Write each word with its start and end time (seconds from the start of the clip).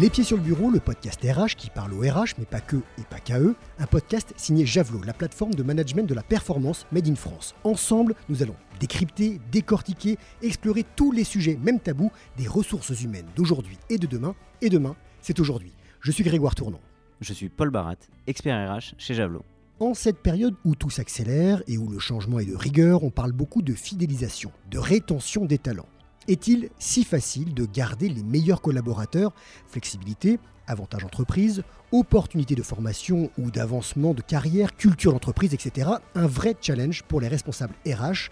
Les 0.00 0.10
Pieds 0.10 0.24
sur 0.24 0.36
le 0.36 0.42
Bureau, 0.42 0.72
le 0.72 0.80
podcast 0.80 1.20
RH 1.22 1.54
qui 1.56 1.70
parle 1.70 1.94
au 1.94 2.00
RH, 2.00 2.34
mais 2.36 2.46
pas 2.46 2.60
que 2.60 2.78
et 2.98 3.04
pas 3.08 3.20
qu'à 3.20 3.38
eux. 3.38 3.54
Un 3.78 3.86
podcast 3.86 4.34
signé 4.36 4.66
Javelot, 4.66 5.00
la 5.04 5.12
plateforme 5.12 5.54
de 5.54 5.62
management 5.62 6.02
de 6.02 6.14
la 6.14 6.24
performance 6.24 6.84
Made 6.90 7.06
in 7.06 7.14
France. 7.14 7.54
Ensemble, 7.62 8.16
nous 8.28 8.42
allons 8.42 8.56
décrypter, 8.80 9.40
décortiquer, 9.52 10.18
explorer 10.42 10.84
tous 10.96 11.12
les 11.12 11.22
sujets, 11.22 11.56
même 11.62 11.78
tabous, 11.78 12.10
des 12.36 12.48
ressources 12.48 13.00
humaines 13.02 13.28
d'aujourd'hui 13.36 13.78
et 13.88 13.98
de 13.98 14.08
demain. 14.08 14.34
Et 14.62 14.68
demain, 14.68 14.96
c'est 15.20 15.38
aujourd'hui. 15.38 15.72
Je 16.00 16.10
suis 16.10 16.24
Grégoire 16.24 16.56
Tournon. 16.56 16.80
Je 17.20 17.32
suis 17.32 17.48
Paul 17.48 17.70
Barat, 17.70 17.94
expert 18.26 18.68
RH 18.68 18.94
chez 18.98 19.14
Javelot. 19.14 19.44
En 19.78 19.94
cette 19.94 20.18
période 20.18 20.56
où 20.64 20.74
tout 20.74 20.90
s'accélère 20.90 21.62
et 21.68 21.78
où 21.78 21.88
le 21.88 22.00
changement 22.00 22.40
est 22.40 22.46
de 22.46 22.56
rigueur, 22.56 23.04
on 23.04 23.10
parle 23.10 23.32
beaucoup 23.32 23.62
de 23.62 23.74
fidélisation, 23.74 24.50
de 24.72 24.78
rétention 24.78 25.44
des 25.44 25.58
talents. 25.58 25.88
Est-il 26.26 26.70
si 26.78 27.04
facile 27.04 27.52
de 27.52 27.66
garder 27.66 28.08
les 28.08 28.22
meilleurs 28.22 28.62
collaborateurs? 28.62 29.32
Flexibilité, 29.68 30.38
avantages 30.66 31.04
entreprise, 31.04 31.62
opportunités 31.92 32.54
de 32.54 32.62
formation 32.62 33.30
ou 33.36 33.50
d'avancement 33.50 34.14
de 34.14 34.22
carrière, 34.22 34.74
culture 34.74 35.12
d'entreprise, 35.12 35.52
etc. 35.52 35.90
Un 36.14 36.26
vrai 36.26 36.56
challenge 36.60 37.02
pour 37.02 37.20
les 37.20 37.28
responsables 37.28 37.74
RH. 37.86 38.30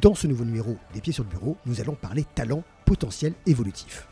Dans 0.00 0.14
ce 0.14 0.28
nouveau 0.28 0.44
numéro 0.44 0.76
des 0.94 1.00
Pieds 1.00 1.12
sur 1.12 1.24
le 1.24 1.30
Bureau, 1.30 1.56
nous 1.66 1.80
allons 1.80 1.94
parler 1.94 2.24
talent 2.34 2.62
potentiel 2.86 3.34
évolutif. 3.46 4.06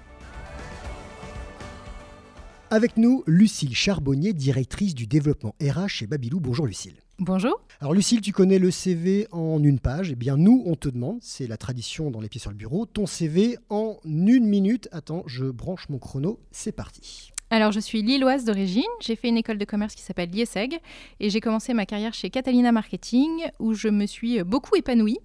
Avec 2.70 2.96
nous, 2.96 3.22
Lucille 3.26 3.74
Charbonnier, 3.74 4.32
directrice 4.32 4.94
du 4.94 5.06
développement 5.06 5.54
RH 5.62 5.88
chez 5.88 6.06
Babylou. 6.06 6.40
Bonjour 6.40 6.66
Lucille. 6.66 7.00
Bonjour. 7.22 7.60
Alors 7.82 7.92
Lucille, 7.92 8.22
tu 8.22 8.32
connais 8.32 8.58
le 8.58 8.70
CV 8.70 9.28
en 9.30 9.62
une 9.62 9.78
page. 9.78 10.12
Eh 10.12 10.14
bien 10.14 10.38
nous, 10.38 10.62
on 10.64 10.74
te 10.74 10.88
demande, 10.88 11.18
c'est 11.20 11.46
la 11.46 11.58
tradition 11.58 12.10
dans 12.10 12.18
les 12.18 12.30
pieds 12.30 12.40
sur 12.40 12.50
le 12.50 12.56
bureau, 12.56 12.86
ton 12.86 13.04
CV 13.04 13.58
en 13.68 13.98
une 14.06 14.46
minute. 14.46 14.88
Attends, 14.90 15.24
je 15.26 15.44
branche 15.44 15.90
mon 15.90 15.98
chrono, 15.98 16.40
c'est 16.50 16.72
parti. 16.72 17.30
Alors, 17.50 17.72
je 17.72 17.80
suis 17.80 18.00
lilloise 18.00 18.46
d'origine. 18.46 18.82
J'ai 19.02 19.16
fait 19.16 19.28
une 19.28 19.36
école 19.36 19.58
de 19.58 19.66
commerce 19.66 19.94
qui 19.94 20.00
s'appelle 20.00 20.30
l'IESEG 20.30 20.78
et 21.18 21.28
j'ai 21.28 21.40
commencé 21.40 21.74
ma 21.74 21.84
carrière 21.84 22.14
chez 22.14 22.30
Catalina 22.30 22.72
Marketing 22.72 23.28
où 23.58 23.74
je 23.74 23.88
me 23.88 24.06
suis 24.06 24.42
beaucoup 24.42 24.76
épanouie 24.76 25.18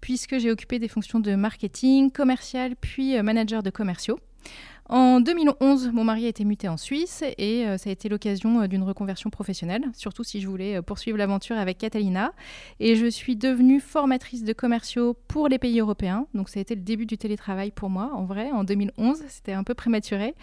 puisque 0.00 0.38
j'ai 0.38 0.52
occupé 0.52 0.78
des 0.78 0.86
fonctions 0.86 1.18
de 1.18 1.34
marketing, 1.34 2.12
commercial 2.12 2.76
puis 2.76 3.20
manager 3.22 3.64
de 3.64 3.70
commerciaux. 3.70 4.20
En 4.92 5.20
2011, 5.20 5.92
mon 5.92 6.02
mari 6.02 6.26
a 6.26 6.28
été 6.28 6.44
muté 6.44 6.66
en 6.66 6.76
Suisse 6.76 7.22
et 7.38 7.64
euh, 7.64 7.78
ça 7.78 7.90
a 7.90 7.92
été 7.92 8.08
l'occasion 8.08 8.62
euh, 8.62 8.66
d'une 8.66 8.82
reconversion 8.82 9.30
professionnelle, 9.30 9.84
surtout 9.92 10.24
si 10.24 10.40
je 10.40 10.48
voulais 10.48 10.78
euh, 10.78 10.82
poursuivre 10.82 11.16
l'aventure 11.16 11.56
avec 11.56 11.78
Catalina. 11.78 12.32
Et 12.80 12.96
je 12.96 13.06
suis 13.06 13.36
devenue 13.36 13.78
formatrice 13.78 14.42
de 14.42 14.52
commerciaux 14.52 15.16
pour 15.28 15.46
les 15.46 15.60
pays 15.60 15.78
européens. 15.78 16.26
Donc 16.34 16.48
ça 16.48 16.58
a 16.58 16.62
été 16.62 16.74
le 16.74 16.80
début 16.80 17.06
du 17.06 17.18
télétravail 17.18 17.70
pour 17.70 17.88
moi, 17.88 18.10
en 18.14 18.24
vrai, 18.24 18.50
en 18.50 18.64
2011. 18.64 19.22
C'était 19.28 19.52
un 19.52 19.62
peu 19.62 19.74
prématuré, 19.74 20.34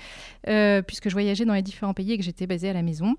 puisque 0.44 1.10
je 1.10 1.14
voyageais 1.14 1.44
dans 1.44 1.54
les 1.54 1.62
différents 1.62 1.94
pays 1.94 2.14
et 2.14 2.18
que 2.18 2.24
j'étais 2.24 2.48
basée 2.48 2.70
à 2.70 2.74
la 2.74 2.84
maison. 2.84 3.18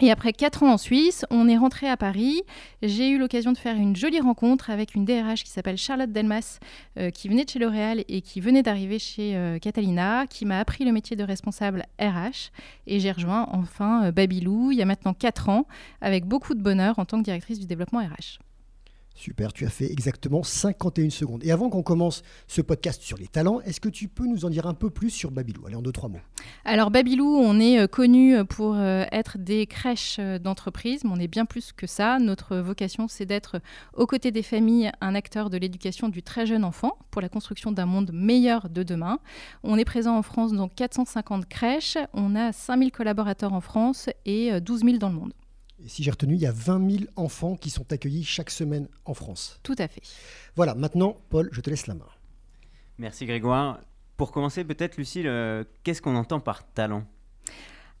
Et 0.00 0.12
après 0.12 0.32
quatre 0.32 0.62
ans 0.62 0.72
en 0.72 0.78
Suisse, 0.78 1.26
on 1.30 1.48
est 1.48 1.56
rentré 1.56 1.88
à 1.88 1.96
Paris. 1.96 2.42
J'ai 2.82 3.08
eu 3.08 3.18
l'occasion 3.18 3.50
de 3.50 3.58
faire 3.58 3.74
une 3.74 3.96
jolie 3.96 4.20
rencontre 4.20 4.70
avec 4.70 4.94
une 4.94 5.04
DRH 5.04 5.42
qui 5.42 5.50
s'appelle 5.50 5.76
Charlotte 5.76 6.12
Delmas, 6.12 6.60
euh, 6.98 7.10
qui 7.10 7.28
venait 7.28 7.44
de 7.44 7.50
chez 7.50 7.58
L'Oréal 7.58 8.04
et 8.06 8.20
qui 8.20 8.40
venait 8.40 8.62
d'arriver 8.62 9.00
chez 9.00 9.34
euh, 9.34 9.58
Catalina, 9.58 10.28
qui 10.28 10.44
m'a 10.44 10.60
appris 10.60 10.84
le 10.84 10.92
métier 10.92 11.16
de 11.16 11.24
responsable 11.24 11.84
RH. 12.00 12.52
Et 12.86 13.00
j'ai 13.00 13.10
rejoint 13.10 13.48
enfin 13.50 14.04
euh, 14.04 14.12
Babylou 14.12 14.70
il 14.70 14.78
y 14.78 14.82
a 14.82 14.86
maintenant 14.86 15.14
quatre 15.14 15.48
ans, 15.48 15.66
avec 16.00 16.26
beaucoup 16.26 16.54
de 16.54 16.62
bonheur 16.62 17.00
en 17.00 17.04
tant 17.04 17.18
que 17.18 17.24
directrice 17.24 17.58
du 17.58 17.66
développement 17.66 17.98
RH. 17.98 18.38
Super, 19.18 19.52
tu 19.52 19.66
as 19.66 19.68
fait 19.68 19.90
exactement 19.90 20.44
51 20.44 21.10
secondes. 21.10 21.42
Et 21.44 21.50
avant 21.50 21.70
qu'on 21.70 21.82
commence 21.82 22.22
ce 22.46 22.60
podcast 22.60 23.02
sur 23.02 23.18
les 23.18 23.26
talents, 23.26 23.60
est-ce 23.62 23.80
que 23.80 23.88
tu 23.88 24.06
peux 24.06 24.24
nous 24.24 24.44
en 24.44 24.48
dire 24.48 24.68
un 24.68 24.74
peu 24.74 24.90
plus 24.90 25.10
sur 25.10 25.32
Babylou 25.32 25.66
Allez, 25.66 25.74
en 25.74 25.82
deux, 25.82 25.90
trois 25.90 26.08
mots. 26.08 26.20
Alors, 26.64 26.92
Babylou, 26.92 27.26
on 27.26 27.58
est 27.58 27.80
euh, 27.80 27.88
connu 27.88 28.36
euh, 28.36 28.44
pour 28.44 28.76
euh, 28.76 29.06
être 29.10 29.36
des 29.36 29.66
crèches 29.66 30.20
d'entreprise, 30.20 31.02
mais 31.02 31.10
on 31.12 31.18
est 31.18 31.26
bien 31.26 31.46
plus 31.46 31.72
que 31.72 31.88
ça. 31.88 32.20
Notre 32.20 32.58
vocation, 32.58 33.08
c'est 33.08 33.26
d'être 33.26 33.60
aux 33.92 34.06
côtés 34.06 34.30
des 34.30 34.44
familles 34.44 34.92
un 35.00 35.16
acteur 35.16 35.50
de 35.50 35.56
l'éducation 35.56 36.08
du 36.08 36.22
très 36.22 36.46
jeune 36.46 36.62
enfant 36.62 36.96
pour 37.10 37.20
la 37.20 37.28
construction 37.28 37.72
d'un 37.72 37.86
monde 37.86 38.12
meilleur 38.14 38.68
de 38.68 38.84
demain. 38.84 39.18
On 39.64 39.78
est 39.78 39.84
présent 39.84 40.16
en 40.16 40.22
France 40.22 40.52
dans 40.52 40.68
450 40.68 41.48
crèches. 41.48 41.98
On 42.14 42.36
a 42.36 42.52
5000 42.52 42.92
collaborateurs 42.92 43.52
en 43.52 43.60
France 43.60 44.08
et 44.26 44.60
12 44.60 44.84
000 44.84 44.98
dans 44.98 45.08
le 45.08 45.16
monde. 45.16 45.32
Et 45.84 45.88
si 45.88 46.02
j'ai 46.02 46.10
retenu, 46.10 46.34
il 46.34 46.40
y 46.40 46.46
a 46.46 46.52
20 46.52 46.90
000 46.90 47.04
enfants 47.16 47.56
qui 47.56 47.70
sont 47.70 47.92
accueillis 47.92 48.24
chaque 48.24 48.50
semaine 48.50 48.88
en 49.04 49.14
France. 49.14 49.60
Tout 49.62 49.76
à 49.78 49.86
fait. 49.86 50.02
Voilà, 50.56 50.74
maintenant, 50.74 51.16
Paul, 51.30 51.48
je 51.52 51.60
te 51.60 51.70
laisse 51.70 51.86
la 51.86 51.94
main. 51.94 52.08
Merci 52.98 53.26
Grégoire. 53.26 53.80
Pour 54.16 54.32
commencer, 54.32 54.64
peut-être, 54.64 54.96
Lucille, 54.96 55.28
euh, 55.28 55.62
qu'est-ce 55.84 56.02
qu'on 56.02 56.16
entend 56.16 56.40
par 56.40 56.66
talent? 56.72 57.04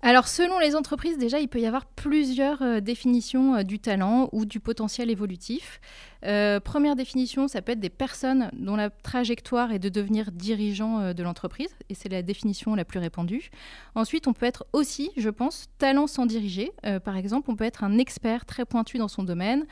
Alors, 0.00 0.28
selon 0.28 0.60
les 0.60 0.76
entreprises, 0.76 1.18
déjà, 1.18 1.40
il 1.40 1.48
peut 1.48 1.58
y 1.58 1.66
avoir 1.66 1.84
plusieurs 1.84 2.62
euh, 2.62 2.78
définitions 2.78 3.56
euh, 3.56 3.62
du 3.64 3.80
talent 3.80 4.28
ou 4.30 4.44
du 4.44 4.60
potentiel 4.60 5.10
évolutif. 5.10 5.80
Euh, 6.24 6.60
première 6.60 6.94
définition, 6.94 7.48
ça 7.48 7.62
peut 7.62 7.72
être 7.72 7.80
des 7.80 7.90
personnes 7.90 8.48
dont 8.52 8.76
la 8.76 8.90
trajectoire 8.90 9.72
est 9.72 9.80
de 9.80 9.88
devenir 9.88 10.30
dirigeant 10.30 11.12
de 11.12 11.22
l'entreprise, 11.22 11.74
et 11.88 11.94
c'est 11.94 12.08
la 12.08 12.22
définition 12.22 12.76
la 12.76 12.84
plus 12.84 13.00
répandue. 13.00 13.50
Ensuite, 13.96 14.28
on 14.28 14.32
peut 14.34 14.46
être 14.46 14.66
aussi, 14.72 15.10
je 15.16 15.30
pense, 15.30 15.66
talent 15.78 16.06
sans 16.06 16.26
diriger. 16.26 16.72
par 17.04 17.16
exemple, 17.16 17.50
on 17.50 17.56
peut 17.56 17.64
être 17.64 17.84
un 17.84 17.98
expert 17.98 18.46
très 18.46 18.64
pointu 18.64 18.98
dans 18.98 19.06
son 19.06 19.22
domaine, 19.22 19.64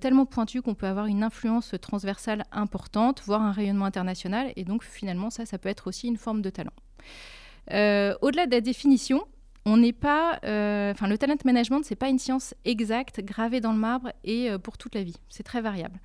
tellement 0.00 0.26
pointu 0.26 0.60
qu'on 0.60 0.74
peut 0.74 0.86
avoir 0.86 1.06
une 1.06 1.22
influence 1.22 1.74
transversale 1.80 2.44
importante, 2.52 3.22
voire 3.24 3.40
un 3.40 3.52
rayonnement 3.52 3.86
international, 3.86 4.52
et 4.56 4.64
donc 4.64 4.84
finalement, 4.84 5.30
ça, 5.30 5.46
ça 5.46 5.56
peut 5.56 5.70
être 5.70 5.86
aussi 5.86 6.08
une 6.08 6.18
forme 6.18 6.42
de 6.42 6.50
talent. 6.50 6.74
Au-delà 7.70 8.44
de 8.44 8.50
la 8.50 8.60
définition, 8.60 9.24
on 9.68 9.76
n'est 9.78 9.92
pas, 9.92 10.38
euh, 10.44 10.92
enfin, 10.92 11.08
le 11.08 11.18
talent 11.18 11.34
management, 11.44 11.82
c'est 11.82 11.96
pas 11.96 12.08
une 12.08 12.20
science 12.20 12.54
exacte, 12.64 13.20
gravée 13.20 13.60
dans 13.60 13.72
le 13.72 13.78
marbre 13.78 14.12
et 14.22 14.48
euh, 14.48 14.58
pour 14.58 14.78
toute 14.78 14.94
la 14.94 15.02
vie. 15.02 15.16
C'est 15.28 15.42
très 15.42 15.60
variable. 15.60 15.98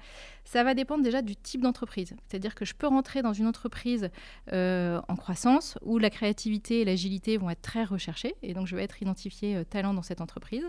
Ça 0.46 0.64
va 0.64 0.74
dépendre 0.74 1.04
déjà 1.04 1.22
du 1.22 1.36
type 1.36 1.62
d'entreprise. 1.62 2.16
C'est-à-dire 2.28 2.56
que 2.56 2.66
je 2.66 2.74
peux 2.74 2.88
rentrer 2.88 3.22
dans 3.22 3.34
une 3.34 3.46
entreprise 3.46 4.10
euh, 4.52 5.00
en 5.08 5.16
croissance 5.16 5.78
où 5.84 6.00
la 6.00 6.10
créativité 6.10 6.82
et 6.82 6.86
l'agilité 6.86 7.38
vont 7.38 7.52
être 7.52 7.62
très 7.62 7.84
recherchées 7.84 8.34
et 8.42 8.56
donc 8.56 8.66
je 8.66 8.76
vais 8.76 8.84
être 8.84 9.00
identifié 9.00 9.64
talent 9.66 9.94
dans 9.94 10.02
cette 10.02 10.22
entreprise. 10.22 10.66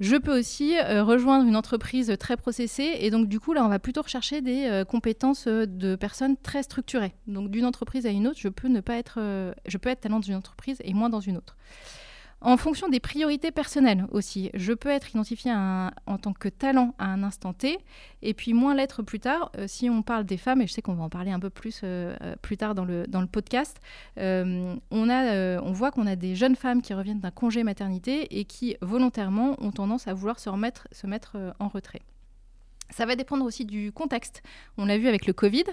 Je 0.00 0.16
peux 0.16 0.38
aussi 0.38 0.80
rejoindre 0.80 1.46
une 1.46 1.56
entreprise 1.56 2.16
très 2.18 2.36
processée 2.36 2.96
et 3.00 3.10
donc 3.10 3.28
du 3.28 3.38
coup 3.38 3.52
là 3.52 3.64
on 3.64 3.68
va 3.68 3.78
plutôt 3.78 4.00
rechercher 4.00 4.40
des 4.40 4.82
compétences 4.88 5.46
de 5.46 5.94
personnes 5.94 6.36
très 6.38 6.62
structurées. 6.62 7.14
Donc 7.26 7.50
d'une 7.50 7.66
entreprise 7.66 8.06
à 8.06 8.10
une 8.10 8.26
autre, 8.26 8.38
je 8.40 8.48
peux 8.48 8.68
ne 8.68 8.80
pas 8.80 8.96
être, 8.96 9.20
je 9.66 9.76
peux 9.76 9.90
être 9.90 10.00
talent 10.00 10.20
dans 10.20 10.26
une 10.26 10.36
entreprise 10.36 10.78
et 10.84 10.94
moins 10.94 11.10
dans 11.10 11.20
une 11.20 11.36
autre 11.36 11.56
en 12.40 12.56
fonction 12.56 12.88
des 12.88 13.00
priorités 13.00 13.50
personnelles 13.50 14.06
aussi. 14.10 14.50
Je 14.54 14.72
peux 14.72 14.88
être 14.88 15.10
identifié 15.10 15.52
en 15.52 16.18
tant 16.18 16.32
que 16.32 16.48
talent 16.48 16.94
à 16.98 17.06
un 17.06 17.22
instant 17.22 17.52
T, 17.52 17.78
et 18.22 18.34
puis 18.34 18.54
moins 18.54 18.74
l'être 18.74 19.02
plus 19.02 19.20
tard. 19.20 19.50
Euh, 19.56 19.66
si 19.66 19.90
on 19.90 20.02
parle 20.02 20.24
des 20.24 20.36
femmes, 20.36 20.62
et 20.62 20.66
je 20.66 20.72
sais 20.72 20.82
qu'on 20.82 20.94
va 20.94 21.04
en 21.04 21.08
parler 21.08 21.30
un 21.30 21.40
peu 21.40 21.50
plus 21.50 21.80
euh, 21.84 22.14
euh, 22.22 22.34
plus 22.40 22.56
tard 22.56 22.74
dans 22.74 22.84
le, 22.84 23.06
podcast, 23.30 23.80
on 24.16 25.72
voit 25.72 25.90
qu'on 25.90 26.06
a 26.06 26.16
des 26.16 26.34
jeunes 26.34 26.56
femmes 26.56 26.82
qui 26.82 26.94
reviennent 26.94 27.20
d'un 27.20 27.30
congé 27.30 27.62
maternité 27.62 28.38
et 28.38 28.44
qui 28.44 28.76
volontairement 28.80 29.56
ont 29.62 29.70
tendance 29.72 30.08
à 30.08 30.14
vouloir 30.14 30.38
se, 30.38 30.48
remettre, 30.48 30.88
se 30.90 31.06
mettre 31.06 31.36
en 31.58 31.68
retrait. 31.68 32.00
Ça 32.90 33.06
va 33.06 33.16
dépendre 33.16 33.44
aussi 33.44 33.64
du 33.64 33.92
contexte. 33.92 34.42
On 34.76 34.84
l'a 34.84 34.98
vu 34.98 35.08
avec 35.08 35.26
le 35.26 35.32
Covid. 35.32 35.64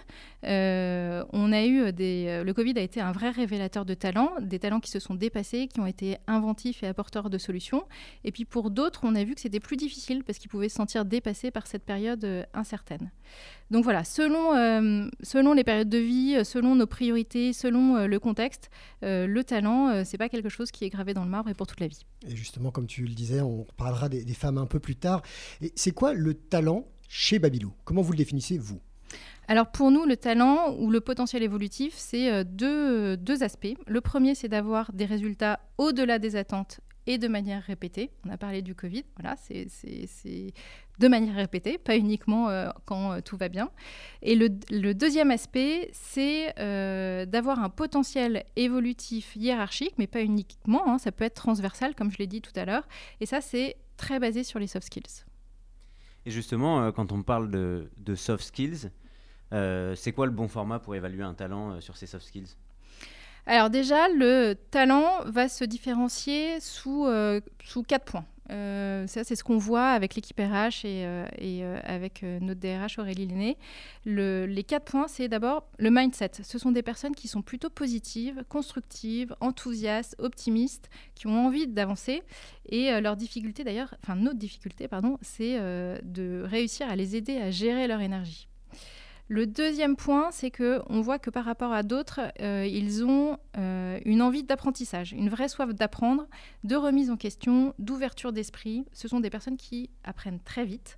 Euh, 0.46 1.24
on 1.34 1.52
a 1.52 1.66
eu 1.66 1.92
des, 1.92 2.44
le 2.44 2.54
Covid 2.54 2.78
a 2.78 2.82
été 2.82 3.02
un 3.02 3.12
vrai 3.12 3.30
révélateur 3.30 3.86
de 3.86 3.94
talents, 3.94 4.32
des 4.42 4.60
talents 4.60 4.80
qui 4.80 4.92
se 4.92 5.00
sont 5.00 5.16
dépassés, 5.16 5.68
qui 5.68 5.80
ont 5.80 5.86
été 5.86 6.18
inventifs 6.28 6.84
et 6.84 6.88
apporteurs 6.88 7.30
de 7.30 7.38
solutions. 7.38 7.84
Et 8.24 8.32
puis 8.32 8.46
pour 8.46 8.72
d'autres, 8.72 9.02
on 9.04 9.16
a 9.16 9.24
vu 9.24 9.36
que 9.36 9.42
c'était 9.42 9.60
plus 9.60 9.78
difficile 9.78 10.24
parce 10.24 10.38
qu'ils 10.38 10.50
pouvaient 10.50 10.70
se 10.70 10.76
sentir 10.76 11.06
dépassés 11.06 11.52
par 11.52 11.68
cette 11.68 11.84
période 11.84 12.24
euh, 12.24 12.44
incertaine. 12.54 13.12
Donc 13.70 13.84
voilà, 13.84 14.04
selon, 14.04 15.10
selon 15.22 15.54
les 15.54 15.64
périodes 15.64 15.90
de 15.90 15.98
vie, 15.98 16.46
selon 16.46 16.76
nos 16.76 16.88
priorités, 16.88 17.52
selon 17.54 18.08
le 18.08 18.20
contexte, 18.20 18.70
le 19.02 19.42
talent, 19.42 20.04
c'est 20.06 20.18
pas 20.18 20.30
quelque 20.30 20.50
chose 20.50 20.72
qui 20.72 20.86
est 20.86 20.90
gravé 20.90 21.14
dans 21.14 21.24
le 21.24 21.30
marbre 21.30 21.50
et 21.50 21.54
pour 21.54 21.68
toute 21.68 21.80
la 21.80 21.88
vie. 21.88 22.06
Et 22.28 22.36
justement, 22.36 22.72
comme 22.72 22.88
tu 22.88 23.06
le 23.06 23.14
disais, 23.14 23.42
on 23.42 23.66
parlera 23.76 24.08
des, 24.10 24.24
des 24.24 24.34
femmes 24.34 24.58
un 24.58 24.68
peu 24.68 24.80
plus 24.80 24.96
tard. 24.96 25.22
Et 25.62 25.74
c'est 25.76 25.92
quoi 25.92 26.14
le 26.14 26.34
talent 26.34 26.88
chez 27.08 27.40
Babylou. 27.40 27.74
Comment 27.84 28.02
vous 28.02 28.12
le 28.12 28.18
définissez, 28.18 28.58
vous? 28.58 28.80
Alors 29.50 29.72
pour 29.72 29.92
nous, 29.92 30.06
le 30.06 30.18
talent 30.18 30.76
ou 30.78 30.92
le 30.92 31.00
potentiel 31.00 31.42
évolutif, 31.42 31.94
c'est 31.96 32.32
euh, 32.32 32.44
deux, 32.44 33.16
deux, 33.16 33.44
aspects. 33.44 33.76
Le 33.88 34.02
premier, 34.02 34.36
c'est 34.36 34.50
d'avoir 34.50 34.92
des 34.92 35.06
résultats 35.06 35.62
au-delà 35.78 36.20
des 36.20 36.36
attentes 36.36 36.82
et 37.08 37.18
de 37.18 37.28
manière 37.28 37.64
répétée. 37.64 38.12
On 38.26 38.30
a 38.30 38.38
parlé 38.38 38.62
du 38.62 38.76
Covid, 38.76 39.04
voilà, 39.18 39.36
c'est 39.38 39.68
de 41.00 41.08
manière 41.08 41.36
répétée, 41.36 41.78
pas 41.78 41.98
uniquement 41.98 42.50
euh, 42.50 42.70
quand 42.86 43.14
euh, 43.14 43.22
tout 43.22 43.38
va 43.38 43.50
bien. 43.50 43.72
Et 44.22 44.36
le, 44.36 44.50
deuxième 44.94 45.32
aspect, 45.32 45.90
c'est 45.94 46.54
d'avoir 47.26 47.64
un 47.64 47.70
potentiel 47.70 48.44
évolutif 48.56 49.36
hiérarchique, 49.36 49.94
mais 49.98 50.08
pas 50.08 50.22
uniquement, 50.22 50.88
hein, 50.88 51.00
ça 51.00 51.12
peut 51.12 51.24
être 51.24 51.36
transversal, 51.36 51.96
comme 51.96 52.12
je 52.12 52.20
l'ai 52.20 52.28
dit 52.28 52.42
tout 52.42 52.54
à 52.56 52.66
l'heure. 52.66 52.88
Et 53.22 53.26
ça, 53.26 53.42
c'est 53.42 53.78
très 53.98 54.20
basé 54.20 54.44
sur 54.44 54.60
les 54.60 54.68
soft 54.68 54.86
skills. 54.86 55.26
Et 56.28 56.30
justement, 56.30 56.82
euh, 56.82 56.92
quand 56.92 57.14
on 57.14 57.24
parle 57.24 57.50
de, 57.50 58.16
soft 58.16 58.44
skills, 58.44 58.92
euh, 59.54 59.96
c'est 59.96 60.12
quoi 60.12 60.26
le 60.26 60.34
bon 60.34 60.50
format 60.50 60.78
pour 60.78 60.94
évaluer 60.94 61.24
un 61.24 61.34
talent 61.34 61.72
euh, 61.72 61.80
sur 61.80 61.96
ces 61.96 62.06
soft 62.06 62.26
skills? 62.26 62.58
Alors 63.50 63.70
déjà, 63.70 64.10
le 64.10 64.56
talent 64.72 65.22
va 65.26 65.48
se 65.48 65.64
différencier 65.64 66.60
sous, 66.60 67.06
euh, 67.06 67.40
sous 67.64 67.82
quatre 67.82 68.04
points. 68.04 68.26
Euh, 68.50 69.08
ça, 69.08 69.24
c'est 69.24 69.38
ce 69.38 69.44
qu'on 69.44 69.58
voit 69.58 69.88
avec 69.88 70.16
l'équipe 70.16 70.38
RH 70.38 70.84
et, 70.84 71.06
euh, 71.06 71.26
et 71.38 71.64
avec 71.64 72.24
notre 72.24 72.60
DRH 72.60 73.00
Aurélie 73.00 73.26
Lenné. 73.26 73.58
Le, 74.06 74.46
les 74.46 74.66
quatre 74.66 74.84
points, 74.84 75.08
c'est 75.08 75.30
d'abord 75.30 75.66
le 75.80 75.90
mindset. 75.90 76.32
Ce 76.44 76.60
sont 76.60 76.72
des 76.72 76.84
personnes 76.84 77.16
qui 77.16 77.30
sont 77.30 77.42
plutôt 77.42 77.70
positives, 77.70 78.44
constructives, 78.50 79.34
enthousiastes, 79.40 80.18
optimistes, 80.20 80.90
qui 81.16 81.28
ont 81.28 81.46
envie 81.46 81.68
d'avancer. 81.68 82.24
Et 82.68 83.00
leur 83.00 83.16
difficulté, 83.16 83.64
d'ailleurs, 83.64 83.96
enfin 84.04 84.18
notre 84.18 84.40
difficulté, 84.40 84.90
pardon, 84.90 85.18
c'est 85.22 85.58
de 85.58 86.44
réussir 86.46 86.90
à 86.90 86.98
les 86.98 87.16
aider 87.16 87.38
à 87.38 87.50
gérer 87.50 87.88
leur 87.88 88.02
énergie. 88.02 88.50
Le 89.30 89.46
deuxième 89.46 89.98
point, 89.98 90.30
c'est 90.32 90.52
que 90.52 90.82
on 90.88 91.02
voit 91.02 91.20
que 91.20 91.30
par 91.30 91.44
rapport 91.44 91.74
à 91.74 91.84
d'autres, 91.84 92.22
euh, 92.40 92.66
ils 92.66 93.04
ont 93.04 93.38
euh, 93.58 94.00
une 94.06 94.22
envie 94.22 94.44
d'apprentissage, 94.44 95.12
une 95.12 95.28
vraie 95.28 95.50
soif 95.50 95.74
d'apprendre, 95.76 96.28
de 96.64 96.78
remise 96.78 97.12
en 97.12 97.18
question, 97.18 97.74
d'ouverture 97.78 98.32
d'esprit. 98.32 98.86
Ce 98.94 99.10
sont 99.10 99.20
des 99.20 99.30
personnes 99.30 99.58
qui 99.58 99.90
apprennent 100.06 100.40
très 100.40 100.64
vite, 100.64 100.98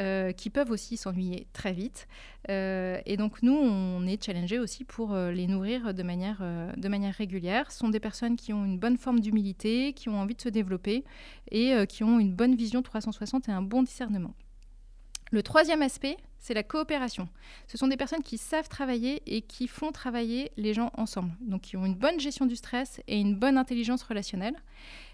euh, 0.00 0.32
qui 0.32 0.50
peuvent 0.50 0.72
aussi 0.72 0.96
s'ennuyer 0.96 1.46
très 1.52 1.72
vite. 1.72 2.08
et 2.48 3.16
donc 3.16 3.42
nous, 3.42 3.54
on 3.54 4.04
est 4.06 4.24
challengé 4.24 4.58
aussi 4.58 4.84
pour 4.84 5.14
les 5.14 5.46
nourrir 5.46 5.92
de 5.94 6.02
manière, 6.02 6.42
de 6.76 6.88
manière 6.88 7.14
régulière. 7.14 7.70
Ce 7.70 7.78
sont 7.78 7.90
des 7.90 8.00
personnes 8.00 8.36
qui 8.36 8.52
ont 8.52 8.64
une 8.64 8.78
bonne 8.78 8.96
forme 8.96 9.20
d'humilité, 9.20 9.92
qui 9.92 10.08
ont 10.08 10.18
envie 10.18 10.34
de 10.34 10.40
se 10.40 10.48
développer 10.48 11.04
et 11.52 11.86
qui 11.86 12.04
ont 12.04 12.18
une 12.18 12.32
bonne 12.32 12.56
vision 12.56 12.80
360 12.82 13.48
et 13.50 13.52
un 13.52 13.62
bon 13.62 13.82
discernement. 13.82 14.34
Le 15.30 15.42
troisième 15.42 15.82
aspect, 15.82 16.16
c'est 16.38 16.54
la 16.54 16.62
coopération. 16.62 17.28
Ce 17.66 17.76
sont 17.76 17.88
des 17.88 17.96
personnes 17.96 18.22
qui 18.22 18.38
savent 18.38 18.68
travailler 18.68 19.22
et 19.26 19.42
qui 19.42 19.68
font 19.68 19.92
travailler 19.92 20.50
les 20.56 20.72
gens 20.72 20.90
ensemble. 20.94 21.32
Donc, 21.40 21.62
qui 21.62 21.76
ont 21.76 21.84
une 21.84 21.94
bonne 21.94 22.18
gestion 22.18 22.46
du 22.46 22.56
stress 22.56 23.00
et 23.08 23.20
une 23.20 23.34
bonne 23.34 23.58
intelligence 23.58 24.02
relationnelle. 24.02 24.54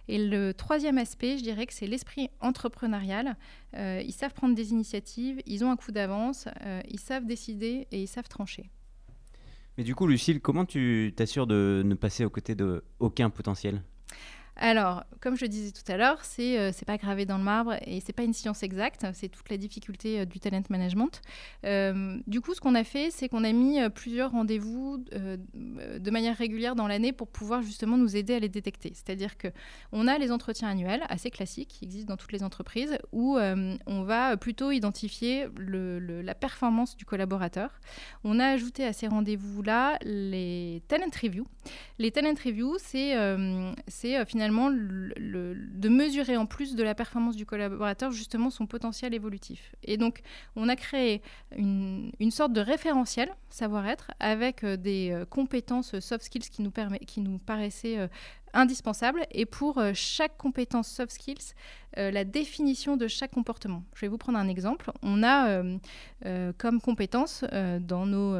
Et 0.06 0.18
le 0.18 0.52
troisième 0.52 0.98
aspect, 0.98 1.38
je 1.38 1.42
dirais 1.42 1.66
que 1.66 1.72
c'est 1.72 1.86
l'esprit 1.86 2.30
entrepreneurial. 2.40 3.36
Euh, 3.76 4.02
ils 4.04 4.12
savent 4.12 4.34
prendre 4.34 4.54
des 4.54 4.70
initiatives, 4.70 5.40
ils 5.46 5.64
ont 5.64 5.70
un 5.70 5.76
coup 5.76 5.92
d'avance, 5.92 6.46
euh, 6.64 6.80
ils 6.88 7.00
savent 7.00 7.24
décider 7.24 7.88
et 7.90 8.02
ils 8.02 8.08
savent 8.08 8.28
trancher. 8.28 8.70
Mais 9.76 9.82
du 9.82 9.94
coup, 9.94 10.06
Lucille, 10.06 10.40
comment 10.40 10.64
tu 10.64 11.12
t'assures 11.16 11.46
de 11.46 11.82
ne 11.84 11.94
passer 11.94 12.24
aux 12.24 12.30
côtés 12.30 12.54
d'aucun 12.54 13.30
potentiel? 13.30 13.82
Alors, 14.56 15.04
comme 15.20 15.36
je 15.36 15.46
disais 15.46 15.72
tout 15.72 15.90
à 15.90 15.96
l'heure, 15.96 16.24
c'est 16.24 16.58
euh, 16.58 16.70
pas 16.86 16.96
gravé 16.96 17.26
dans 17.26 17.38
le 17.38 17.44
marbre 17.44 17.74
et 17.86 18.00
c'est 18.00 18.12
pas 18.12 18.22
une 18.22 18.32
science 18.32 18.62
exacte. 18.62 19.04
C'est 19.12 19.28
toute 19.28 19.48
la 19.50 19.56
difficulté 19.56 20.20
euh, 20.20 20.24
du 20.24 20.38
talent 20.38 20.62
management. 20.68 21.22
Euh, 21.64 22.18
du 22.26 22.40
coup, 22.40 22.54
ce 22.54 22.60
qu'on 22.60 22.74
a 22.74 22.84
fait, 22.84 23.10
c'est 23.10 23.28
qu'on 23.28 23.42
a 23.42 23.52
mis 23.52 23.80
euh, 23.80 23.88
plusieurs 23.88 24.30
rendez-vous 24.30 25.04
de 25.14 26.10
manière 26.10 26.36
régulière 26.36 26.76
dans 26.76 26.86
l'année 26.86 27.12
pour 27.12 27.28
pouvoir 27.28 27.62
justement 27.62 27.96
nous 27.96 28.16
aider 28.16 28.34
à 28.34 28.38
les 28.38 28.48
détecter. 28.48 28.92
C'est-à-dire 28.94 29.36
que 29.36 29.48
on 29.92 30.06
a 30.06 30.18
les 30.18 30.30
entretiens 30.30 30.68
annuels 30.68 31.02
assez 31.08 31.30
classiques 31.30 31.68
qui 31.68 31.84
existent 31.84 32.12
dans 32.12 32.16
toutes 32.16 32.32
les 32.32 32.42
entreprises 32.42 32.98
où 33.12 33.38
on 33.38 34.02
va 34.02 34.36
plutôt 34.36 34.70
identifier 34.70 35.46
la 35.58 36.34
performance 36.34 36.96
du 36.96 37.04
collaborateur. 37.04 37.70
On 38.22 38.38
a 38.38 38.46
ajouté 38.46 38.84
à 38.84 38.92
ces 38.92 39.08
rendez-vous-là 39.08 39.98
les 40.02 40.82
talent 40.88 41.10
reviews. 41.22 41.46
Les 41.98 42.10
talent 42.10 42.34
reviews, 42.44 42.76
c'est 42.78 44.24
finalement 44.26 44.43
de 44.50 45.88
mesurer 45.88 46.36
en 46.36 46.46
plus 46.46 46.74
de 46.74 46.82
la 46.82 46.94
performance 46.94 47.36
du 47.36 47.46
collaborateur 47.46 48.12
justement 48.12 48.50
son 48.50 48.66
potentiel 48.66 49.14
évolutif. 49.14 49.74
Et 49.82 49.96
donc 49.96 50.20
on 50.56 50.68
a 50.68 50.76
créé 50.76 51.22
une, 51.56 52.12
sorte 52.30 52.52
de 52.52 52.60
référentiel 52.60 53.30
savoir-être 53.48 54.10
avec 54.18 54.64
euh, 54.64 54.76
des 54.76 55.10
euh, 55.12 55.24
compétences 55.24 55.98
soft 56.00 56.24
skills 56.24 56.50
qui 56.50 56.62
nous, 56.62 56.70
permet, 56.70 56.98
qui 56.98 57.20
nous 57.20 57.38
paraissaient 57.38 57.98
euh, 57.98 58.08
indispensables 58.52 59.26
et 59.30 59.46
pour 59.46 59.82
chaque 59.94 60.36
compétence 60.36 60.88
soft 60.88 61.12
skills 61.12 61.54
euh, 61.98 62.10
la 62.10 62.24
définition 62.24 62.96
de 62.96 63.06
chaque 63.06 63.30
comportement. 63.30 63.84
Je 63.94 64.00
vais 64.00 64.08
vous 64.08 64.18
prendre 64.18 64.38
un 64.38 64.48
exemple. 64.48 64.90
On 65.02 65.22
a 65.22 65.48
euh, 65.48 65.78
euh, 66.26 66.52
comme 66.56 66.80
compétence 66.80 67.44
dans, 67.80 68.06
nos, 68.06 68.34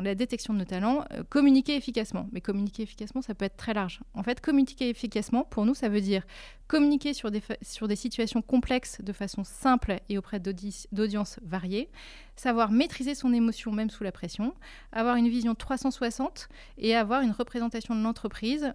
la 0.00 0.14
détection 0.14 0.52
de 0.54 0.58
nos 0.58 0.64
talents 0.64 1.04
communiquer 1.28 1.76
efficacement. 1.76 2.28
Mais 2.32 2.40
communiquer 2.40 2.82
efficacement, 2.82 3.22
ça 3.22 3.34
peut 3.34 3.44
être 3.44 3.56
très 3.56 3.74
large. 3.74 4.00
En 4.14 4.22
fait, 4.22 4.40
communiquer 4.40 4.88
efficacement, 4.88 5.44
pour 5.44 5.64
nous, 5.64 5.74
ça 5.74 5.88
veut 5.88 6.00
dire 6.00 6.22
communiquer 6.68 7.14
sur 7.14 7.30
des 7.30 7.96
situations 7.96 8.42
complexes 8.42 9.00
de 9.02 9.12
façon 9.12 9.42
simple 9.42 9.98
et 10.08 10.18
auprès 10.18 10.38
d'audiences 10.38 11.40
variées, 11.42 11.90
savoir 12.36 12.70
maîtriser 12.70 13.16
son 13.16 13.32
émotion 13.32 13.72
même 13.72 13.90
sous 13.90 14.04
la 14.04 14.12
pression, 14.12 14.54
avoir 14.92 15.16
une 15.16 15.28
vision 15.28 15.56
360 15.56 16.48
et 16.78 16.94
avoir 16.94 17.22
une 17.22 17.32
représentation 17.32 17.96
de 17.96 18.02
l'entreprise 18.02 18.72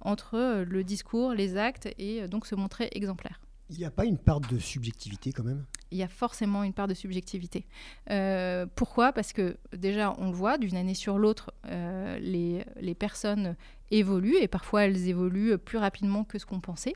entre 0.00 0.64
le 0.66 0.82
discours, 0.82 1.34
les 1.34 1.58
actes 1.58 1.88
et 1.98 2.26
donc 2.26 2.46
se 2.46 2.54
montrer 2.54 2.88
exemplaire. 2.92 3.39
Il 3.70 3.78
n'y 3.78 3.84
a 3.84 3.90
pas 3.90 4.04
une 4.04 4.18
part 4.18 4.40
de 4.40 4.58
subjectivité 4.58 5.32
quand 5.32 5.44
même? 5.44 5.64
Il 5.92 5.98
y 5.98 6.02
a 6.02 6.08
forcément 6.08 6.64
une 6.64 6.72
part 6.72 6.88
de 6.88 6.94
subjectivité. 6.94 7.66
Euh, 8.10 8.66
pourquoi? 8.74 9.12
Parce 9.12 9.32
que 9.32 9.56
déjà, 9.72 10.14
on 10.18 10.26
le 10.26 10.36
voit, 10.36 10.58
d'une 10.58 10.76
année 10.76 10.94
sur 10.94 11.18
l'autre, 11.18 11.52
euh, 11.66 12.18
les, 12.18 12.94
personnes 12.94 13.56
évoluent 13.92 14.36
et 14.40 14.48
parfois 14.48 14.82
elles 14.84 15.08
évoluent 15.08 15.56
plus 15.56 15.78
rapidement 15.78 16.24
que 16.24 16.38
ce 16.38 16.46
qu'on 16.46 16.60
pensait. 16.60 16.94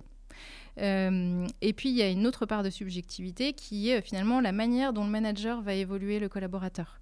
Euh, 0.81 1.47
et 1.61 1.73
puis, 1.73 1.91
il 1.91 1.95
y 1.95 2.03
a 2.03 2.09
une 2.09 2.27
autre 2.27 2.45
part 2.45 2.65
de 2.65 2.71
subjectivité 2.71 3.53
qui 3.53 3.91
est 3.91 4.01
finalement 4.01 4.41
la 4.41 4.51
manière 4.51 4.93
dont 4.93 5.05
le 5.05 5.11
manager 5.11 5.63
va 5.63 5.75
évoluer 5.75 6.19
le 6.19 6.29
collaborateur. 6.29 6.99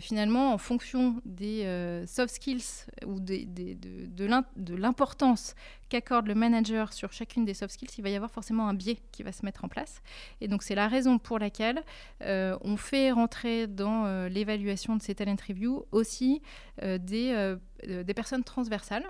Finalement, 0.00 0.52
en 0.52 0.58
fonction 0.58 1.20
des 1.24 1.64
soft 2.06 2.34
skills 2.34 2.86
ou 3.06 3.20
de, 3.20 4.74
l'importance 4.74 5.54
qu'accorde 5.92 6.26
le 6.26 6.34
manager 6.34 6.90
sur 6.94 7.12
chacune 7.12 7.44
des 7.44 7.52
soft 7.52 7.74
skills, 7.74 7.90
il 7.98 8.02
va 8.02 8.08
y 8.08 8.16
avoir 8.16 8.30
forcément 8.30 8.66
un 8.66 8.72
biais 8.72 8.98
qui 9.12 9.22
va 9.22 9.30
se 9.30 9.44
mettre 9.44 9.62
en 9.64 9.68
place. 9.68 10.02
Et 10.40 10.48
donc 10.48 10.62
c'est 10.62 10.74
la 10.74 10.88
raison 10.88 11.18
pour 11.18 11.38
laquelle 11.38 11.82
euh, 12.22 12.56
on 12.62 12.78
fait 12.78 13.12
rentrer 13.12 13.66
dans 13.66 14.06
euh, 14.06 14.30
l'évaluation 14.30 14.96
de 14.96 15.02
ces 15.02 15.14
talent 15.14 15.36
reviews 15.46 15.84
aussi 15.92 16.40
euh, 16.82 16.96
des 16.96 18.14
personnes 18.14 18.44
transversales, 18.44 19.04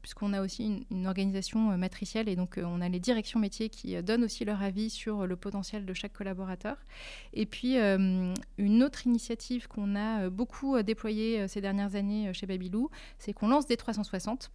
puisqu'on 0.00 0.32
a 0.32 0.40
aussi 0.40 0.86
une, 0.90 1.06
organisation 1.06 1.76
matricielle 1.76 2.28
et 2.28 2.36
donc 2.36 2.58
on 2.62 2.80
a 2.80 2.88
les 2.88 3.00
directions 3.00 3.40
métiers 3.40 3.68
qui 3.68 4.00
donnent 4.02 4.22
aussi 4.22 4.44
leur 4.44 4.62
avis 4.62 4.90
sur 4.90 5.26
le 5.26 5.36
potentiel 5.36 5.84
de 5.84 5.92
chaque 5.92 6.12
collaborateur. 6.12 6.76
Et 7.34 7.46
puis 7.46 7.76
une 7.78 8.82
autre 8.84 9.06
initiative 9.06 9.29
qu'on 9.68 9.96
a 9.96 10.30
beaucoup 10.30 10.82
déployée 10.82 11.48
ces 11.48 11.60
dernières 11.60 11.94
années 11.94 12.32
chez 12.32 12.46
Babylou, 12.46 12.90
c'est 13.18 13.32
qu'on 13.32 13.48
lance 13.48 13.66
des 13.66 13.76
360 13.76 14.50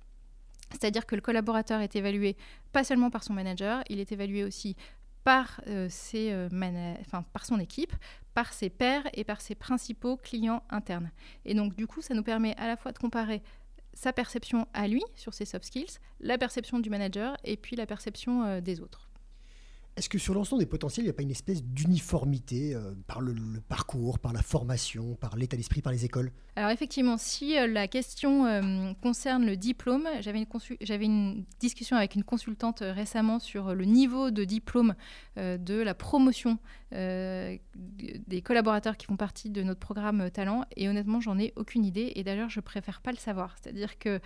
c'est-à-dire 0.71 1.05
que 1.05 1.15
le 1.15 1.21
collaborateur 1.21 1.81
est 1.81 1.95
évalué 1.95 2.35
pas 2.71 2.83
seulement 2.83 3.09
par 3.09 3.23
son 3.23 3.33
manager, 3.33 3.83
il 3.89 3.99
est 3.99 4.11
évalué 4.11 4.43
aussi 4.43 4.75
par, 5.23 5.61
euh, 5.67 5.87
ses, 5.89 6.31
euh, 6.31 6.49
par 7.33 7.45
son 7.45 7.59
équipe, 7.59 7.93
par 8.33 8.53
ses 8.53 8.69
pairs 8.69 9.03
et 9.13 9.23
par 9.23 9.41
ses 9.41 9.55
principaux 9.55 10.17
clients 10.17 10.63
internes. 10.69 11.11
Et 11.45 11.53
donc, 11.53 11.75
du 11.75 11.87
coup, 11.87 12.01
ça 12.01 12.13
nous 12.13 12.23
permet 12.23 12.55
à 12.57 12.67
la 12.67 12.77
fois 12.77 12.91
de 12.91 12.99
comparer 12.99 13.41
sa 13.93 14.13
perception 14.13 14.67
à 14.73 14.87
lui 14.87 15.01
sur 15.15 15.33
ses 15.33 15.45
soft 15.45 15.65
skills, 15.65 15.99
la 16.19 16.37
perception 16.37 16.79
du 16.79 16.89
manager 16.89 17.37
et 17.43 17.57
puis 17.57 17.75
la 17.75 17.85
perception 17.85 18.43
euh, 18.43 18.61
des 18.61 18.81
autres. 18.81 19.09
Est-ce 19.97 20.09
que 20.09 20.17
sur 20.17 20.33
l'ensemble 20.33 20.61
des 20.61 20.65
potentiels, 20.65 21.05
il 21.05 21.07
n'y 21.07 21.11
a 21.11 21.13
pas 21.13 21.23
une 21.23 21.31
espèce 21.31 21.63
d'uniformité 21.63 22.75
euh, 22.75 22.93
par 23.07 23.21
le, 23.21 23.33
parcours, 23.69 24.19
par 24.19 24.33
la 24.33 24.41
formation, 24.41 25.15
par 25.15 25.37
l'état 25.37 25.55
d'esprit, 25.55 25.81
par 25.81 25.93
les 25.93 26.03
écoles? 26.03 26.33
Alors 26.57 26.69
effectivement, 26.69 27.17
si 27.17 27.57
euh, 27.57 27.65
la 27.65 27.87
question 27.87 28.45
euh, 28.45 28.91
concerne 29.01 29.45
le 29.45 29.55
diplôme, 29.55 30.05
j'avais 30.19 30.39
une, 30.39 31.01
une, 31.01 31.45
discussion 31.61 31.95
avec 31.95 32.15
une 32.15 32.25
consultante 32.25 32.79
récemment 32.81 33.39
sur 33.39 33.73
le 33.73 33.85
niveau 33.85 34.31
de 34.31 34.43
diplôme 34.43 34.95
de 35.37 35.81
la 35.81 35.93
promotion 35.93 36.57
des 36.91 38.41
collaborateurs 38.43 38.95
qui 38.95 39.05
font 39.05 39.17
partie 39.17 39.49
de 39.49 39.63
notre 39.63 39.79
programme 39.79 40.29
Talent, 40.31 40.63
et 40.75 40.87
honnêtement, 40.87 41.19
j'en 41.19 41.37
ai 41.37 41.53
aucune 41.55 41.83
idée, 41.83 42.13
et 42.15 42.23
d'ailleurs, 42.23 42.49
je 42.49 42.59
préfère 42.59 43.01
pas 43.01 43.11
le 43.11 43.17
savoir. 43.17 43.55
C'est-à-dire 43.61 43.97
que 43.97 44.19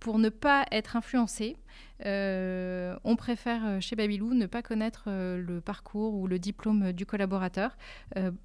pour 0.00 0.18
ne 0.18 0.28
pas 0.28 0.66
être 0.70 0.96
influencé, 0.96 1.56
euh, 2.04 2.96
on 3.04 3.16
préfère 3.16 3.66
euh, 3.66 3.80
chez 3.80 3.96
Babylou 3.96 4.34
ne 4.34 4.46
pas 4.46 4.62
connaître 4.62 5.04
euh, 5.08 5.38
le 5.38 5.60
parcours 5.60 6.14
ou 6.14 6.26
le 6.26 6.38
diplôme 6.38 6.92
du 6.92 7.06
collaborateur 7.06 7.76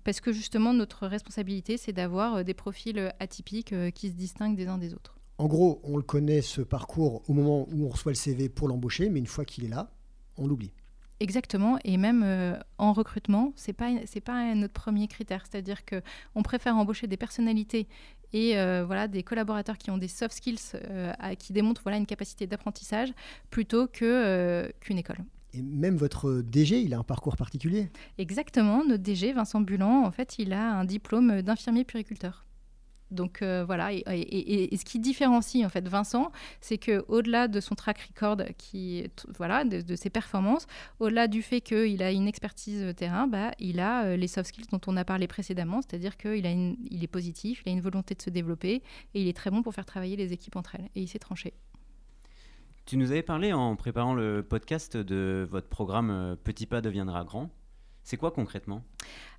parce 0.04 0.22
que 0.22 0.32
justement 0.32 0.74
notre 0.74 1.08
responsabilité 1.08 1.78
c'est 1.78 1.92
d'avoir 1.92 2.44
des 2.44 2.54
profils 2.54 3.12
atypiques 3.20 3.74
qui 3.94 4.10
se 4.10 4.14
distinguent 4.14 4.56
des 4.56 4.68
uns 4.68 4.78
des 4.78 4.94
autres. 4.94 5.18
En 5.38 5.48
gros, 5.48 5.82
on 5.84 5.98
le 5.98 6.04
connaît 6.04 6.42
ce 6.42 6.62
parcours 6.62 7.24
au 7.28 7.34
moment 7.34 7.68
où 7.72 7.86
on 7.86 7.90
reçoit 7.90 8.12
le 8.12 8.18
CV 8.18 8.48
pour 8.50 8.68
l'embaucher, 8.68 9.10
mais 9.10 9.20
une 9.20 9.28
fois 9.28 9.46
qu'il 9.46 9.66
est 9.66 9.70
là, 9.70 9.92
on 10.38 10.46
l'oublie. 10.46 10.74
Exactement, 11.20 11.78
et 11.84 11.98
même 11.98 12.58
en 12.78 12.94
recrutement, 12.94 13.54
c'est 13.56 13.74
pas 13.74 13.90
c'est 14.06 14.22
pas 14.22 14.54
notre 14.56 14.74
premier 14.74 15.08
critère, 15.08 15.44
c'est-à-dire 15.50 15.86
que 15.86 16.02
on 16.36 16.44
préfère 16.44 16.76
embaucher 16.76 17.08
des 17.08 17.18
personnalités 17.18 17.88
et 18.34 18.58
euh, 18.58 18.84
voilà, 18.86 19.08
des 19.08 19.24
collaborateurs 19.24 19.78
qui 19.78 19.92
ont 19.92 19.98
des 19.98 20.08
soft 20.08 20.36
skills 20.36 20.58
euh, 20.76 21.14
qui 21.38 21.54
démontrent 21.54 21.82
voilà, 21.84 21.98
une 21.98 22.06
capacité 22.06 22.48
d'apprentissage 22.48 23.10
plutôt 23.50 23.88
euh, 24.02 24.70
qu'une 24.80 24.98
école. 24.98 25.18
Et 25.54 25.62
même 25.62 25.98
votre 25.98 26.42
DG, 26.42 26.80
il 26.82 26.94
a 26.94 27.00
un 27.00 27.04
parcours 27.04 27.36
particulier? 27.36 27.90
Exactement, 28.18 28.86
notre 28.86 29.04
DG, 29.04 29.34
Vincent 29.34 29.60
Bulan, 29.60 30.06
en 30.06 30.12
fait, 30.12 30.40
il 30.40 30.54
a 30.54 30.74
un 30.74 30.86
diplôme 30.86 31.42
d'infirmier 31.42 31.84
puriculteur. 31.84 32.46
Donc 33.12 33.44
voilà, 33.44 33.94
et, 33.94 34.78
ce 34.78 34.86
qui 34.86 35.00
différencie 35.00 35.66
en 35.66 35.70
fait 35.70 35.88
Vincent, 35.88 36.32
c'est 36.62 36.78
que 36.78 37.04
au-delà 37.08 37.48
de 37.48 37.60
son 37.60 37.76
track 37.76 38.00
record, 38.00 38.38
qui 38.58 39.06
voilà, 39.38 39.64
de, 39.66 39.96
ses 39.96 40.10
performances, 40.10 40.68
au-delà 41.00 41.28
du 41.28 41.42
fait 41.42 41.62
qu'il 41.62 42.02
a 42.02 42.12
une 42.12 42.28
expertise 42.28 42.94
terrain, 42.96 43.28
bah, 43.28 43.52
il 43.60 43.80
a 43.80 44.16
les 44.16 44.28
soft 44.28 44.50
skills 44.50 44.68
dont 44.72 44.82
on 44.88 44.98
a 44.98 45.06
parlé 45.06 45.28
précédemment, 45.28 45.82
c'est-à-dire 45.82 46.18
qu'il 46.18 46.46
a 46.46 46.52
il 46.52 47.04
est 47.04 47.08
positif, 47.08 47.64
il 47.66 47.70
a 47.70 47.74
une 47.74 47.82
volonté 47.82 48.16
de 48.16 48.22
se 48.22 48.30
développer 48.30 48.82
et 49.14 49.22
il 49.22 49.28
est 49.28 49.36
très 49.36 49.52
bon 49.52 49.62
pour 49.62 49.74
faire 49.74 49.86
travailler 49.86 50.16
les 50.16 50.34
équipes 50.34 50.56
entre 50.56 50.76
elles. 50.76 50.90
Et 50.96 51.02
il 51.02 51.08
s'est 51.08 51.20
tranché. 51.20 51.54
Tu 52.86 52.98
nous 52.98 53.12
avais 53.12 53.22
parlé 53.22 53.54
en 53.54 53.76
préparant 53.76 54.14
le 54.14 54.44
podcast 54.44 54.98
de 54.98 55.48
votre 55.50 55.68
programme 55.68 56.10
euh, 56.10 56.36
Petit 56.36 56.66
pas 56.66 56.82
deviendra 56.82 57.24
grand. 57.24 57.50
C'est 58.04 58.18
quoi 58.18 58.32
concrètement? 58.32 58.84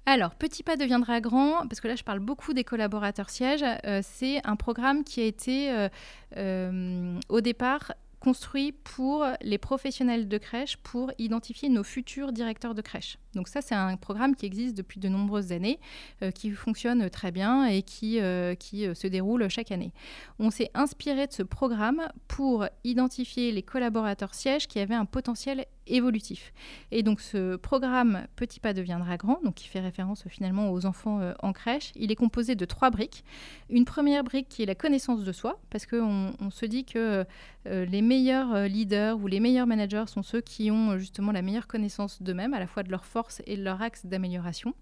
Alors, 0.06 0.34
Petit 0.34 0.62
Pas 0.62 0.76
deviendra 0.76 1.20
grand, 1.20 1.66
parce 1.68 1.80
que 1.80 1.88
là 1.88 1.94
je 1.94 2.02
parle 2.02 2.20
beaucoup 2.20 2.54
des 2.54 2.64
collaborateurs 2.64 3.30
sièges, 3.30 3.64
euh, 3.84 4.00
c'est 4.02 4.44
un 4.44 4.56
programme 4.56 5.04
qui 5.04 5.20
a 5.20 5.24
été 5.24 5.88
euh, 6.36 7.18
au 7.28 7.40
départ 7.40 7.92
construit 8.22 8.70
pour 8.70 9.26
les 9.40 9.58
professionnels 9.58 10.28
de 10.28 10.38
crèche 10.38 10.76
pour 10.76 11.10
identifier 11.18 11.68
nos 11.68 11.82
futurs 11.82 12.32
directeurs 12.32 12.74
de 12.74 12.80
crèche. 12.80 13.18
Donc 13.34 13.48
ça, 13.48 13.60
c'est 13.62 13.74
un 13.74 13.96
programme 13.96 14.36
qui 14.36 14.46
existe 14.46 14.76
depuis 14.76 15.00
de 15.00 15.08
nombreuses 15.08 15.50
années, 15.50 15.80
euh, 16.22 16.30
qui 16.30 16.52
fonctionne 16.52 17.10
très 17.10 17.32
bien 17.32 17.66
et 17.66 17.82
qui, 17.82 18.20
euh, 18.20 18.54
qui 18.54 18.86
euh, 18.86 18.94
se 18.94 19.08
déroule 19.08 19.48
chaque 19.48 19.72
année. 19.72 19.92
On 20.38 20.50
s'est 20.50 20.70
inspiré 20.74 21.26
de 21.26 21.32
ce 21.32 21.42
programme 21.42 22.02
pour 22.28 22.66
identifier 22.84 23.50
les 23.50 23.62
collaborateurs 23.62 24.34
sièges 24.34 24.68
qui 24.68 24.78
avaient 24.78 24.94
un 24.94 25.04
potentiel 25.04 25.66
évolutif. 25.86 26.52
Et 26.90 27.02
donc 27.02 27.20
ce 27.20 27.56
programme 27.56 28.26
Petit 28.36 28.60
pas 28.60 28.72
deviendra 28.72 29.16
grand, 29.16 29.40
donc 29.42 29.54
qui 29.54 29.68
fait 29.68 29.80
référence 29.80 30.24
finalement 30.28 30.70
aux 30.70 30.86
enfants 30.86 31.20
en 31.42 31.52
crèche, 31.52 31.92
il 31.96 32.10
est 32.10 32.16
composé 32.16 32.54
de 32.54 32.64
trois 32.64 32.90
briques. 32.90 33.24
Une 33.70 33.84
première 33.84 34.24
brique 34.24 34.48
qui 34.48 34.62
est 34.62 34.66
la 34.66 34.74
connaissance 34.74 35.24
de 35.24 35.32
soi, 35.32 35.60
parce 35.70 35.86
qu'on 35.86 36.32
on 36.40 36.50
se 36.50 36.66
dit 36.66 36.84
que 36.84 37.24
les 37.66 38.02
meilleurs 38.02 38.66
leaders 38.66 39.18
ou 39.18 39.26
les 39.26 39.40
meilleurs 39.40 39.66
managers 39.66 40.04
sont 40.06 40.22
ceux 40.22 40.40
qui 40.40 40.70
ont 40.70 40.98
justement 40.98 41.32
la 41.32 41.42
meilleure 41.42 41.66
connaissance 41.66 42.22
d'eux-mêmes, 42.22 42.54
à 42.54 42.58
la 42.58 42.66
fois 42.66 42.82
de 42.82 42.90
leur 42.90 43.04
force 43.04 43.42
et 43.46 43.56
de 43.56 43.62
leur 43.62 43.80
axe 43.82 44.06
d'amélioration. 44.06 44.74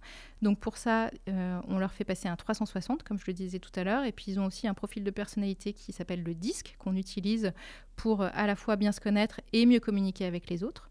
Donc 0.42 0.58
pour 0.58 0.76
ça, 0.76 1.10
euh, 1.28 1.60
on 1.68 1.78
leur 1.78 1.92
fait 1.92 2.04
passer 2.04 2.28
un 2.28 2.36
360, 2.36 3.02
comme 3.02 3.18
je 3.18 3.24
le 3.26 3.32
disais 3.32 3.58
tout 3.58 3.72
à 3.74 3.84
l'heure, 3.84 4.04
et 4.04 4.12
puis 4.12 4.26
ils 4.28 4.40
ont 4.40 4.46
aussi 4.46 4.66
un 4.66 4.74
profil 4.74 5.04
de 5.04 5.10
personnalité 5.10 5.72
qui 5.72 5.92
s'appelle 5.92 6.22
le 6.22 6.34
disque, 6.34 6.76
qu'on 6.78 6.96
utilise 6.96 7.52
pour 7.96 8.22
euh, 8.22 8.28
à 8.32 8.46
la 8.46 8.56
fois 8.56 8.76
bien 8.76 8.92
se 8.92 9.00
connaître 9.00 9.40
et 9.52 9.66
mieux 9.66 9.80
communiquer 9.80 10.24
avec 10.24 10.48
les 10.48 10.62
autres. 10.64 10.90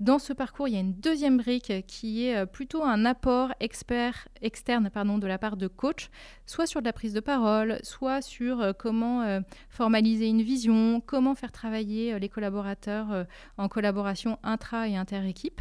Dans 0.00 0.18
ce 0.18 0.32
parcours, 0.32 0.66
il 0.66 0.74
y 0.74 0.76
a 0.76 0.80
une 0.80 0.94
deuxième 0.94 1.36
brique 1.36 1.72
qui 1.86 2.26
est 2.26 2.36
euh, 2.36 2.46
plutôt 2.46 2.82
un 2.82 3.04
apport 3.04 3.54
expert, 3.60 4.26
externe 4.42 4.90
pardon, 4.90 5.18
de 5.18 5.28
la 5.28 5.38
part 5.38 5.56
de 5.56 5.68
coach, 5.68 6.10
soit 6.46 6.66
sur 6.66 6.80
de 6.80 6.86
la 6.86 6.92
prise 6.92 7.12
de 7.12 7.20
parole, 7.20 7.78
soit 7.84 8.20
sur 8.20 8.60
euh, 8.60 8.72
comment 8.76 9.22
euh, 9.22 9.40
formaliser 9.68 10.26
une 10.26 10.42
vision, 10.42 11.00
comment 11.00 11.36
faire 11.36 11.52
travailler 11.52 12.18
les 12.18 12.28
collaborateurs 12.28 13.26
en 13.56 13.68
collaboration 13.68 14.36
intra- 14.42 14.88
et 14.88 14.96
inter-équipe. 14.96 15.60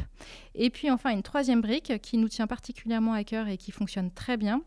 Et 0.55 0.71
puis 0.71 0.89
enfin, 0.89 1.11
une 1.11 1.21
troisième 1.21 1.61
brique 1.61 2.01
qui 2.01 2.17
nous 2.17 2.27
tient 2.27 2.47
particulièrement 2.47 3.13
à 3.13 3.23
cœur 3.23 3.47
et 3.47 3.57
qui 3.57 3.71
fonctionne 3.71 4.09
très 4.09 4.35
bien, 4.35 4.63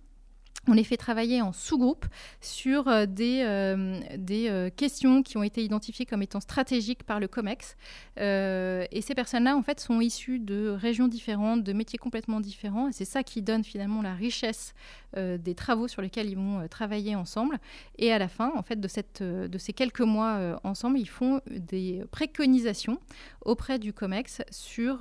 on 0.69 0.73
les 0.73 0.85
fait 0.85 0.97
travailler 0.97 1.43
en 1.43 1.53
sous-groupe 1.53 2.07
sur 2.41 2.89
euh, 2.89 3.07
des, 3.07 3.43
euh, 3.43 4.01
euh, 4.31 4.71
questions 4.75 5.23
qui 5.23 5.37
ont 5.37 5.43
été 5.43 5.63
identifiées 5.63 6.07
comme 6.07 6.23
étant 6.23 6.41
stratégiques 6.41 7.05
par 7.05 7.21
le 7.21 7.29
COMEX. 7.29 7.77
et 8.17 9.01
ces 9.03 9.15
personnes-là, 9.15 9.57
en 9.57 9.63
fait, 9.63 9.81
sont 9.81 10.01
issues 10.01 10.39
de 10.39 10.69
régions 10.69 11.09
différentes, 11.09 11.63
de 11.63 11.73
métiers 11.73 11.99
complètement 11.99 12.41
différents. 12.41 12.89
Et 12.89 12.93
c'est 12.93 13.05
ça 13.05 13.23
qui 13.23 13.43
donne 13.43 13.65
finalement 13.65 14.03
la 14.03 14.15
richesse 14.15 14.75
des 15.17 15.55
travaux 15.55 15.89
sur 15.89 16.03
lesquels 16.03 16.29
ils 16.29 16.37
vont 16.37 16.67
travailler 16.69 17.15
ensemble. 17.15 17.59
Et 17.99 18.13
à 18.13 18.19
la 18.19 18.29
fin, 18.29 18.53
en 18.55 18.63
fait, 18.63 18.81
de, 18.81 19.47
de 19.47 19.59
ces 19.59 19.73
quelques 19.73 20.01
mois 20.01 20.61
ensemble, 20.65 20.99
ils 20.99 21.09
font 21.09 21.41
des 21.51 22.05
préconisations 22.11 22.99
auprès 23.45 23.79
du 23.79 23.93
COMEX 23.93 24.43
sur, 24.51 24.99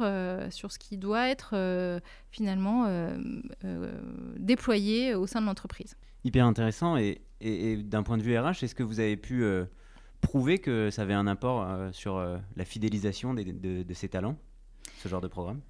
sur 0.49 0.71
ce 0.71 0.79
qui 0.79 0.97
doit 0.97 1.27
être 1.27 1.55
finalement 2.31 2.87
déployé 4.37 5.15
au 5.15 5.27
sein 5.27 5.41
de 5.41 5.45
l'entreprise. 5.45 5.95
Hyper 6.25 6.47
intéressant. 6.47 6.97
Et, 6.97 7.21
d'un 7.83 8.01
point 8.01 8.17
de 8.17 8.23
vue 8.23 8.37
RH, 8.37 8.63
est-ce 8.63 8.73
que 8.73 8.81
vous 8.81 8.99
avez 8.99 9.15
pu 9.15 9.43
euh, 9.43 9.65
prouver 10.21 10.57
que 10.57 10.89
ça 10.89 11.03
avait 11.03 11.13
un 11.13 11.27
apport 11.27 11.61
euh, 11.61 11.91
sur 11.91 12.17
euh, 12.17 12.37
la 12.55 12.65
fidélisation 12.65 13.35
de, 13.35 13.93
ces 13.93 14.09
talents, 14.09 14.35
ce 14.97 15.07
genre 15.07 15.21
de 15.21 15.27
programme? 15.27 15.61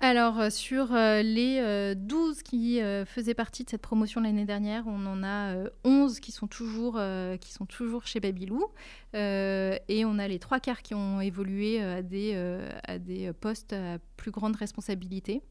Alors, 0.00 0.40
euh, 0.40 0.50
sur 0.50 0.92
euh, 0.92 1.22
les 1.22 1.94
12 1.94 2.38
euh, 2.38 2.42
qui 2.42 2.80
faisaient 3.06 3.34
partie 3.34 3.64
de 3.64 3.70
cette 3.70 3.80
promotion 3.80 4.20
l'année 4.20 4.44
dernière, 4.44 4.84
on 4.86 5.06
en 5.06 5.22
a 5.22 5.54
11 5.84 6.18
qui 6.18 6.32
sont 6.32 6.48
toujours, 6.48 7.00
qui 7.40 7.52
sont 7.52 7.64
toujours 7.64 8.06
chez 8.06 8.20
Babylou. 8.20 8.66
et 9.14 10.04
on 10.04 10.18
a 10.18 10.28
les 10.28 10.38
trois 10.38 10.58
quarts 10.58 10.82
qui 10.82 10.94
ont 10.94 11.20
évolué 11.20 11.80
à 11.80 12.02
des, 12.02 12.34
à 12.86 12.98
des 12.98 13.32
postes 13.32 13.72
à 13.72 13.98
plus 14.16 14.30
grande 14.30 14.56
responsabilité. 14.56 15.42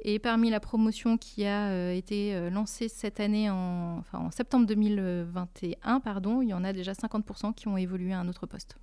Et 0.00 0.18
parmi 0.18 0.50
la 0.50 0.60
promotion 0.60 1.16
qui 1.16 1.46
a 1.46 1.92
été 1.92 2.50
lancée 2.50 2.88
cette 2.88 3.20
année, 3.20 3.50
en, 3.50 4.02
en 4.12 4.30
septembre 4.30 4.66
2021, 4.66 6.00
pardon, 6.00 6.42
il 6.42 6.48
y 6.48 6.54
en 6.54 6.64
a 6.64 6.72
déjà 6.72 6.92
50% 6.92 7.54
qui 7.54 7.68
ont 7.68 7.76
évolué 7.76 8.12
à 8.12 8.20
un 8.20 8.28
autre 8.28 8.46
poste. 8.46 8.76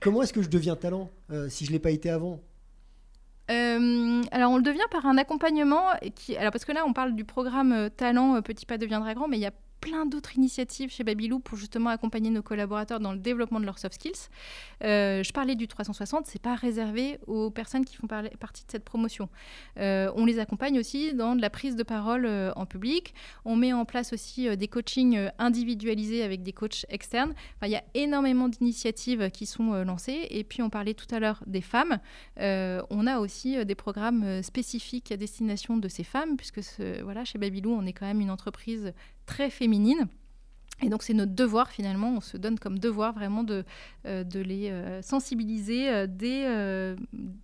Comment 0.00 0.22
est-ce 0.22 0.32
que 0.32 0.42
je 0.42 0.50
deviens 0.50 0.76
talent 0.76 1.10
si 1.48 1.64
je 1.64 1.70
ne 1.70 1.76
l'ai 1.76 1.80
pas 1.80 1.90
été 1.90 2.10
avant? 2.10 2.42
Euh, 3.50 4.22
alors 4.32 4.50
on 4.50 4.56
le 4.56 4.62
devient 4.62 4.80
par 4.90 5.06
un 5.06 5.18
accompagnement 5.18 5.84
qui, 6.16 6.36
alors 6.36 6.50
parce 6.50 6.64
que 6.64 6.72
là 6.72 6.84
on 6.84 6.92
parle 6.92 7.14
du 7.14 7.24
programme 7.24 7.72
euh, 7.72 7.88
Talent 7.88 8.36
euh, 8.36 8.40
Petit 8.40 8.66
pas 8.66 8.76
deviendra 8.76 9.14
grand, 9.14 9.28
mais 9.28 9.36
il 9.36 9.42
y 9.42 9.46
a 9.46 9.52
plein 9.86 10.04
d'autres 10.04 10.36
initiatives 10.36 10.90
chez 10.90 11.04
Babylou 11.04 11.38
pour 11.38 11.56
justement 11.56 11.90
accompagner 11.90 12.30
nos 12.30 12.42
collaborateurs 12.42 12.98
dans 12.98 13.12
le 13.12 13.20
développement 13.20 13.60
de 13.60 13.66
leurs 13.66 13.78
soft 13.78 13.94
skills. 13.94 14.28
Euh, 14.82 15.22
je 15.22 15.32
parlais 15.32 15.54
du 15.54 15.68
360, 15.68 16.26
c'est 16.26 16.42
pas 16.42 16.56
réservé 16.56 17.20
aux 17.28 17.50
personnes 17.50 17.84
qui 17.84 17.94
font 17.94 18.08
partie 18.08 18.64
de 18.64 18.70
cette 18.72 18.84
promotion. 18.84 19.28
Euh, 19.78 20.10
on 20.16 20.24
les 20.24 20.40
accompagne 20.40 20.80
aussi 20.80 21.14
dans 21.14 21.36
de 21.36 21.40
la 21.40 21.50
prise 21.50 21.76
de 21.76 21.84
parole 21.84 22.26
euh, 22.26 22.50
en 22.56 22.66
public. 22.66 23.14
On 23.44 23.54
met 23.54 23.72
en 23.72 23.84
place 23.84 24.12
aussi 24.12 24.56
des 24.56 24.66
coachings 24.66 25.30
individualisés 25.38 26.24
avec 26.24 26.42
des 26.42 26.52
coachs 26.52 26.84
externes. 26.88 27.32
il 27.62 27.68
y 27.68 27.76
a 27.76 27.84
énormément 27.94 28.48
d'initiatives 28.48 29.30
qui 29.30 29.46
sont 29.46 29.84
lancées. 29.84 30.26
Et 30.30 30.42
puis 30.42 30.62
on 30.62 30.70
parlait 30.70 30.94
tout 30.94 31.14
à 31.14 31.20
l'heure 31.20 31.44
des 31.46 31.60
femmes. 31.60 32.00
on 32.38 33.06
a 33.06 33.20
aussi 33.20 33.64
des 33.64 33.76
programmes 33.76 34.42
spécifiques 34.42 35.12
à 35.12 35.16
destination 35.16 35.76
de 35.76 35.86
ces 35.86 36.02
femmes, 36.02 36.36
puisque 36.36 36.60
voilà, 37.04 37.24
chez 37.24 37.38
Babylou, 37.38 37.70
on 37.70 37.86
est 37.86 37.92
quand 37.92 38.06
même 38.06 38.20
une 38.20 38.32
entreprise 38.32 38.92
très 39.26 39.50
féminine. 39.50 40.08
Et 40.82 40.90
donc 40.90 41.02
c'est 41.02 41.14
notre 41.14 41.34
devoir 41.34 41.70
finalement, 41.70 42.10
on 42.10 42.20
se 42.20 42.36
donne 42.36 42.58
comme 42.58 42.78
devoir 42.78 43.14
vraiment 43.14 43.42
de, 43.42 43.64
euh, 44.04 44.24
les 44.34 44.68
euh, 44.70 45.00
sensibiliser 45.00 45.88
euh, 45.88 46.06
dès 46.06 46.44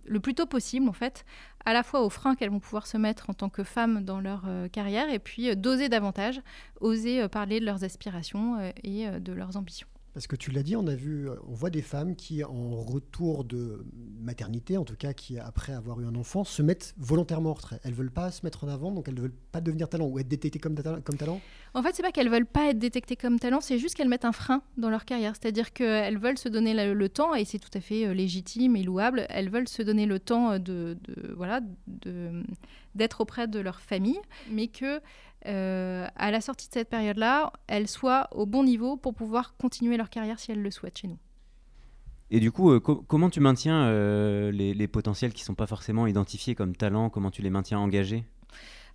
le 0.05 0.19
plus 0.19 0.35
tôt 0.35 0.45
possible 0.45 0.87
en 0.87 0.93
fait, 0.93 1.25
à 1.65 1.73
la 1.73 1.81
fois 1.81 2.01
aux 2.01 2.11
freins 2.11 2.35
qu'elles 2.35 2.51
vont 2.51 2.59
pouvoir 2.59 2.85
se 2.85 2.95
mettre 2.97 3.31
en 3.31 3.33
tant 3.33 3.49
que 3.49 3.63
femmes 3.63 4.03
dans 4.03 4.19
leur 4.19 4.45
carrière 4.71 5.09
et 5.09 5.19
puis 5.19 5.55
d'oser 5.55 5.89
davantage, 5.89 6.41
oser 6.79 7.27
parler 7.27 7.59
de 7.59 7.65
leurs 7.65 7.83
aspirations 7.83 8.57
et 8.83 9.07
de 9.19 9.33
leurs 9.33 9.57
ambitions. 9.57 9.87
Parce 10.13 10.27
que 10.27 10.35
tu 10.35 10.51
l'as 10.51 10.61
dit, 10.61 10.75
on 10.75 10.85
a 10.85 10.95
vu, 10.95 11.27
euh, 11.27 11.35
on 11.47 11.53
voit 11.53 11.71
des 11.71 11.81
femmes 11.81 12.15
qui, 12.15 12.43
en 12.43 12.81
retour 12.83 13.43
de 13.43 13.83
maternité, 14.21 14.77
en 14.77 14.85
tout 14.85 14.95
cas 14.95 15.13
qui 15.13 15.39
après 15.39 15.73
avoir 15.73 15.99
eu 16.01 16.05
un 16.05 16.13
enfant, 16.13 16.43
se 16.43 16.61
mettent 16.61 16.93
volontairement 16.97 17.49
en 17.49 17.53
retrait. 17.53 17.79
Elles 17.83 17.93
veulent 17.93 18.11
pas 18.11 18.29
se 18.29 18.45
mettre 18.45 18.63
en 18.63 18.67
avant, 18.67 18.91
donc 18.91 19.07
elles 19.07 19.15
ne 19.15 19.21
veulent 19.21 19.35
pas 19.51 19.59
devenir 19.59 19.89
talent 19.89 20.05
ou 20.05 20.19
être 20.19 20.27
détectées 20.27 20.59
comme, 20.59 20.75
comme 20.75 21.17
talent. 21.17 21.41
En 21.73 21.81
fait, 21.81 21.95
c'est 21.95 22.03
pas 22.03 22.11
qu'elles 22.11 22.29
veulent 22.29 22.45
pas 22.45 22.69
être 22.69 22.77
détectées 22.77 23.15
comme 23.15 23.39
talent, 23.39 23.59
c'est 23.59 23.79
juste 23.79 23.95
qu'elles 23.95 24.07
mettent 24.07 24.25
un 24.25 24.31
frein 24.31 24.61
dans 24.77 24.91
leur 24.91 25.05
carrière. 25.05 25.33
C'est-à-dire 25.35 25.73
qu'elles 25.73 26.19
veulent 26.19 26.37
se 26.37 26.49
donner 26.49 26.73
le, 26.93 27.09
temps, 27.09 27.33
et 27.33 27.43
c'est 27.43 27.59
tout 27.59 27.75
à 27.75 27.81
fait 27.81 28.05
euh, 28.05 28.13
légitime 28.13 28.75
et 28.75 28.83
louable. 28.83 29.25
Elles 29.29 29.49
veulent 29.49 29.67
se 29.67 29.81
donner 29.81 30.05
le 30.05 30.19
temps 30.19 30.59
de, 30.59 30.95
de 31.07 31.33
voilà, 31.35 31.61
de 31.87 32.43
d'être 32.95 33.21
auprès 33.21 33.47
de 33.47 33.59
leur 33.59 33.79
famille, 33.81 34.19
mais 34.49 34.67
que 34.67 35.01
euh, 35.45 36.07
à 36.15 36.31
la 36.31 36.41
sortie 36.41 36.67
de 36.67 36.73
cette 36.73 36.89
période-là, 36.89 37.51
elles 37.67 37.87
soient 37.87 38.29
au 38.31 38.45
bon 38.45 38.63
niveau 38.63 38.97
pour 38.97 39.13
pouvoir 39.13 39.55
continuer 39.57 39.97
leur 39.97 40.09
carrière 40.09 40.39
si 40.39 40.51
elles 40.51 40.61
le 40.61 40.71
souhaitent 40.71 40.97
chez 40.97 41.07
nous. 41.07 41.17
Et 42.31 42.39
du 42.39 42.51
coup, 42.51 42.71
euh, 42.71 42.79
comment 42.79 43.29
tu 43.29 43.39
maintiens 43.41 43.83
euh, 43.83 44.51
les, 44.51 44.73
les, 44.73 44.87
potentiels 44.87 45.33
qui 45.33 45.43
ne 45.43 45.45
sont 45.45 45.55
pas 45.55 45.67
forcément 45.67 46.07
identifiés 46.07 46.55
comme 46.55 46.75
talents? 46.75 47.09
Comment 47.09 47.29
tu 47.29 47.41
les 47.41 47.49
maintiens 47.49 47.77
engagés? 47.77 48.25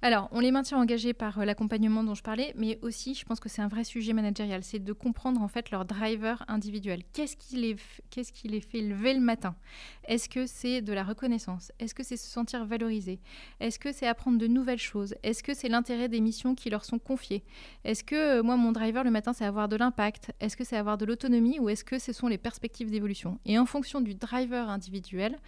Alors, 0.01 0.29
on 0.31 0.39
les 0.39 0.53
maintient 0.53 0.79
engagés 0.79 1.13
par 1.13 1.41
euh, 1.41 1.45
l'accompagnement 1.45 2.05
dont 2.05 2.15
je 2.15 2.23
parlais, 2.23 2.53
mais 2.57 2.79
aussi, 2.83 3.15
je 3.15 3.25
pense 3.25 3.41
que 3.41 3.49
c'est 3.49 3.63
un 3.63 3.67
vrai 3.67 3.83
sujet 3.83 4.13
managérial, 4.13 4.63
c'est 4.63 4.79
de 4.79 4.93
comprendre 4.93 5.43
en 5.43 5.49
fait 5.49 5.73
leur 5.73 5.85
driver 5.85 6.45
individuel. 6.47 7.03
Qu'est-ce 7.13 7.37
qui 7.37 7.57
les, 7.57 8.61
fait 8.61 8.81
lever 8.81 9.13
le 9.15 9.21
matin? 9.21 9.57
Est-ce 10.05 10.29
que 10.29 10.47
c'est 10.47 10.83
de 10.83 10.93
la 10.93 11.03
reconnaissance? 11.03 11.73
Est-ce 11.81 11.97
que 11.97 12.05
c'est 12.05 12.17
se 12.17 12.29
sentir 12.29 12.65
valorisé? 12.65 13.19
Est-ce 13.59 13.81
que 13.81 13.91
c'est 13.91 14.07
apprendre 14.07 14.39
de 14.39 14.47
nouvelles 14.47 14.79
choses? 14.79 15.17
Est-ce 15.25 15.43
que 15.43 15.53
c'est 15.53 15.69
l'intérêt 15.69 16.09
des 16.09 16.21
missions 16.21 16.55
qui 16.55 16.71
leur 16.71 16.85
sont 16.85 17.01
confiées? 17.01 17.43
Est-ce 17.83 18.05
que 18.05 18.39
euh, 18.39 18.43
moi, 18.45 18.57
mon 18.57 18.71
driver 18.71 19.03
le 19.03 19.11
matin, 19.11 19.33
c'est 19.33 19.45
avoir 19.45 19.69
de 19.69 19.75
l'impact? 19.75 20.31
Est-ce 20.39 20.57
que 20.57 20.63
c'est 20.63 20.77
avoir 20.77 20.97
de 20.97 21.07
l'autonomie? 21.07 21.59
Ou 21.59 21.71
est-ce 21.71 21.83
que 21.83 21.99
ce 21.99 22.13
sont 22.13 22.29
les 22.29 22.39
perspectives 22.39 22.93
d'évolution? 22.93 23.41
Et 23.47 23.59
en 23.59 23.67
fonction 23.67 24.01
du 24.01 24.15
driver 24.15 24.71
individuel, 24.71 25.39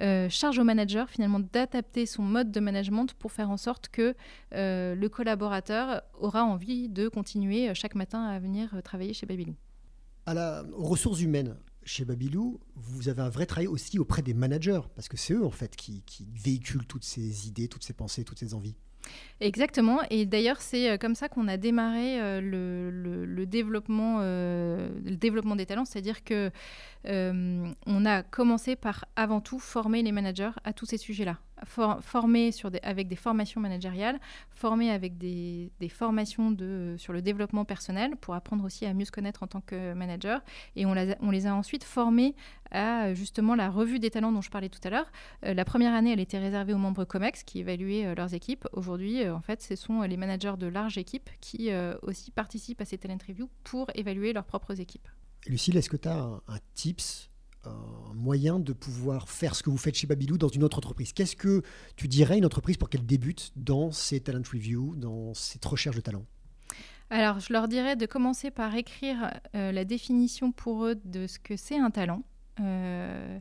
euh, 0.00 0.28
charge 0.28 0.58
au 0.58 0.64
manager 0.64 1.08
finalement 1.08 1.38
d'adapter 1.38 2.06
son 2.06 2.22
mode 2.24 2.50
de 2.50 2.58
management 2.58 3.14
pour 3.14 3.30
faire 3.30 3.50
en 3.50 3.56
sorte 3.56 3.88
que 3.88 3.99
que 4.00 4.14
le 4.52 5.08
collaborateur 5.08 6.02
aura 6.18 6.44
envie 6.44 6.88
de 6.88 7.08
continuer 7.08 7.74
chaque 7.74 7.94
matin 7.94 8.24
à 8.24 8.38
venir 8.38 8.80
travailler 8.82 9.14
chez 9.14 9.26
Babylou. 9.26 9.54
À 10.26 10.34
la, 10.34 10.64
aux 10.74 10.84
ressources 10.84 11.20
humaines, 11.20 11.56
chez 11.84 12.04
Babylou, 12.04 12.60
vous 12.76 13.08
avez 13.08 13.22
un 13.22 13.28
vrai 13.28 13.46
travail 13.46 13.66
aussi 13.66 13.98
auprès 13.98 14.22
des 14.22 14.34
managers, 14.34 14.80
parce 14.94 15.08
que 15.08 15.16
c'est 15.16 15.34
eux 15.34 15.44
en 15.44 15.50
fait 15.50 15.76
qui, 15.76 16.02
véhiculent 16.34 16.86
toutes 16.86 17.04
ces 17.04 17.48
idées, 17.48 17.68
toutes 17.68 17.84
ces 17.84 17.92
pensées, 17.92 18.24
toutes 18.24 18.38
ces 18.38 18.54
envies. 18.54 18.76
Exactement, 19.40 20.00
et 20.10 20.26
d'ailleurs 20.26 20.60
c'est 20.60 20.90
euh, 20.90 20.96
comme 20.98 21.14
ça 21.14 21.30
qu'on 21.30 21.48
a 21.48 21.56
démarré 21.56 22.20
euh, 22.20 22.40
le, 22.42 23.46
développement, 23.46 24.18
euh, 24.20 24.90
le 25.02 25.16
développement 25.16 25.56
des 25.56 25.64
talents, 25.64 25.86
c'est-à-dire 25.86 26.22
que 26.22 26.50
on 27.04 28.04
a 28.04 28.22
commencé 28.22 28.76
par 28.76 29.06
avant 29.16 29.40
tout 29.40 29.58
former 29.58 30.02
les 30.02 30.12
managers 30.12 30.50
à 30.64 30.74
tous 30.74 30.84
ces 30.84 30.98
sujets-là 30.98 31.38
formés 31.66 32.52
sur 32.52 32.70
des, 32.70 32.80
avec 32.82 33.08
des 33.08 33.16
formations 33.16 33.60
managériales, 33.60 34.20
formés 34.50 34.90
avec 34.90 35.18
des, 35.18 35.70
formations 35.88 36.50
de, 36.50 36.94
sur 36.98 37.12
le 37.12 37.22
développement 37.22 37.64
personnel 37.64 38.16
pour 38.16 38.34
apprendre 38.34 38.64
aussi 38.64 38.86
à 38.86 38.94
mieux 38.94 39.04
se 39.04 39.12
connaître 39.12 39.42
en 39.42 39.46
tant 39.46 39.60
que 39.60 39.92
manager. 39.94 40.40
Et 40.76 40.86
on, 40.86 40.94
les 40.94 41.46
a 41.46 41.54
ensuite 41.54 41.84
formés 41.84 42.34
à 42.70 43.14
justement 43.14 43.54
la 43.54 43.70
revue 43.70 43.98
des 43.98 44.10
talents 44.10 44.32
dont 44.32 44.40
je 44.40 44.50
parlais 44.50 44.68
tout 44.68 44.80
à 44.84 44.90
l'heure. 44.90 45.10
Euh, 45.44 45.54
la 45.54 45.64
première 45.64 45.94
année, 45.94 46.12
elle 46.12 46.20
était 46.20 46.38
réservée 46.38 46.72
aux 46.72 46.78
membres 46.78 47.04
COMEX 47.04 47.42
qui 47.42 47.60
évaluaient 47.60 48.06
euh, 48.06 48.14
leurs 48.14 48.34
équipes. 48.34 48.66
Aujourd'hui, 48.72 49.22
euh, 49.22 49.34
en 49.34 49.40
fait, 49.40 49.62
ce 49.62 49.76
sont 49.76 50.02
les 50.02 50.16
managers 50.16 50.54
de 50.58 50.66
larges 50.66 50.98
équipes 50.98 51.30
qui 51.40 51.70
aussi 52.02 52.30
participent 52.30 52.80
à 52.80 52.84
ces 52.84 52.98
talent 52.98 53.18
reviews 53.26 53.48
pour 53.64 53.90
évaluer 53.94 54.32
leurs 54.32 54.44
propres 54.44 54.80
équipes. 54.80 55.08
Lucille, 55.46 55.76
est-ce 55.76 55.88
que 55.88 55.96
tu 55.96 56.08
as 56.08 56.40
un 56.48 56.58
tips 56.74 57.29
un 57.64 58.14
moyen 58.14 58.58
de 58.58 58.72
pouvoir 58.72 59.28
faire 59.28 59.54
ce 59.54 59.62
que 59.62 59.70
vous 59.70 59.76
faites 59.76 59.94
chez 59.94 60.06
Babylou 60.06 60.38
dans 60.38 60.48
une 60.48 60.64
autre 60.64 60.78
entreprise. 60.78 61.12
Qu'est-ce 61.12 61.36
que 61.36 61.62
tu 61.96 62.08
dirais 62.08 62.34
à 62.34 62.36
une 62.36 62.46
entreprise 62.46 62.76
pour 62.76 62.88
qu'elle 62.88 63.06
débute 63.06 63.52
dans 63.56 63.90
ses 63.92 64.20
talent 64.20 64.42
reviews, 64.52 64.94
dans 64.96 65.34
cette 65.34 65.64
recherche 65.64 65.96
de 65.96 66.00
talent? 66.00 66.24
Alors, 67.10 67.40
je 67.40 67.52
leur 67.52 67.66
dirais 67.66 67.96
de 67.96 68.06
commencer 68.06 68.50
par 68.50 68.74
écrire 68.76 69.40
euh, 69.56 69.72
la 69.72 69.84
définition 69.84 70.52
pour 70.52 70.84
eux 70.84 70.94
de 71.04 71.26
ce 71.26 71.38
que 71.38 71.56
c'est 71.56 71.78
un 71.78 71.90
talent. 71.90 72.22
Euh, 72.60 73.38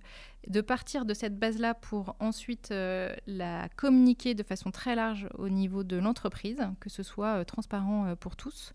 de 0.49 0.61
partir 0.61 1.05
de 1.05 1.13
cette 1.13 1.37
base-là 1.37 1.73
pour 1.73 2.15
ensuite 2.19 2.69
euh, 2.71 3.13
la 3.27 3.69
communiquer 3.75 4.33
de 4.33 4.43
façon 4.43 4.71
très 4.71 4.95
large 4.95 5.27
au 5.37 5.49
niveau 5.49 5.83
de 5.83 5.97
l'entreprise, 5.97 6.59
que 6.79 6.89
ce 6.89 7.03
soit 7.03 7.45
transparent 7.45 8.15
pour 8.19 8.35
tous. 8.35 8.73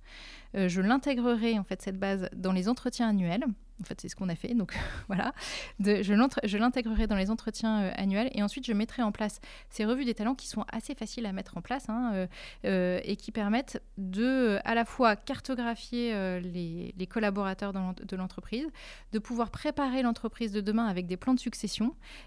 je 0.54 0.80
l'intégrerai 0.80 1.58
en 1.58 1.64
fait 1.64 1.82
cette 1.82 1.98
base 1.98 2.28
dans 2.34 2.52
les 2.52 2.68
entretiens 2.68 3.08
annuels. 3.08 3.44
En 3.80 3.84
fait, 3.84 4.00
c'est 4.00 4.08
ce 4.08 4.14
qu'on 4.14 4.28
a 4.28 4.34
fait. 4.34 4.54
Donc 4.54 4.76
voilà, 5.08 5.32
je 5.80 6.56
l'intégrerai 6.56 7.06
dans 7.06 7.16
les 7.16 7.30
entretiens 7.30 7.82
euh, 7.82 7.90
annuels 7.96 8.30
et 8.32 8.42
ensuite 8.42 8.66
je 8.66 8.72
mettrai 8.72 9.02
en 9.02 9.12
place 9.12 9.40
ces 9.70 9.84
revues 9.84 10.04
des 10.04 10.14
talents 10.14 10.34
qui 10.34 10.46
sont 10.46 10.64
assez 10.70 10.94
faciles 10.94 11.26
à 11.26 11.32
mettre 11.32 11.56
en 11.56 11.60
place 11.60 11.88
hein, 11.88 12.12
euh, 12.14 12.26
euh, 12.64 13.00
et 13.04 13.16
qui 13.16 13.32
permettent 13.32 13.82
de 13.98 14.58
à 14.64 14.74
la 14.74 14.84
fois 14.84 15.16
cartographier 15.16 16.12
les, 16.40 17.06
collaborateurs 17.10 17.72
de 17.72 18.16
l'entreprise, 18.16 18.66
de 19.12 19.18
pouvoir 19.18 19.50
préparer 19.50 20.02
l'entreprise 20.02 20.52
de 20.52 20.60
demain 20.60 20.86
avec 20.86 21.06
des 21.06 21.16
plans 21.16 21.34
de 21.34 21.40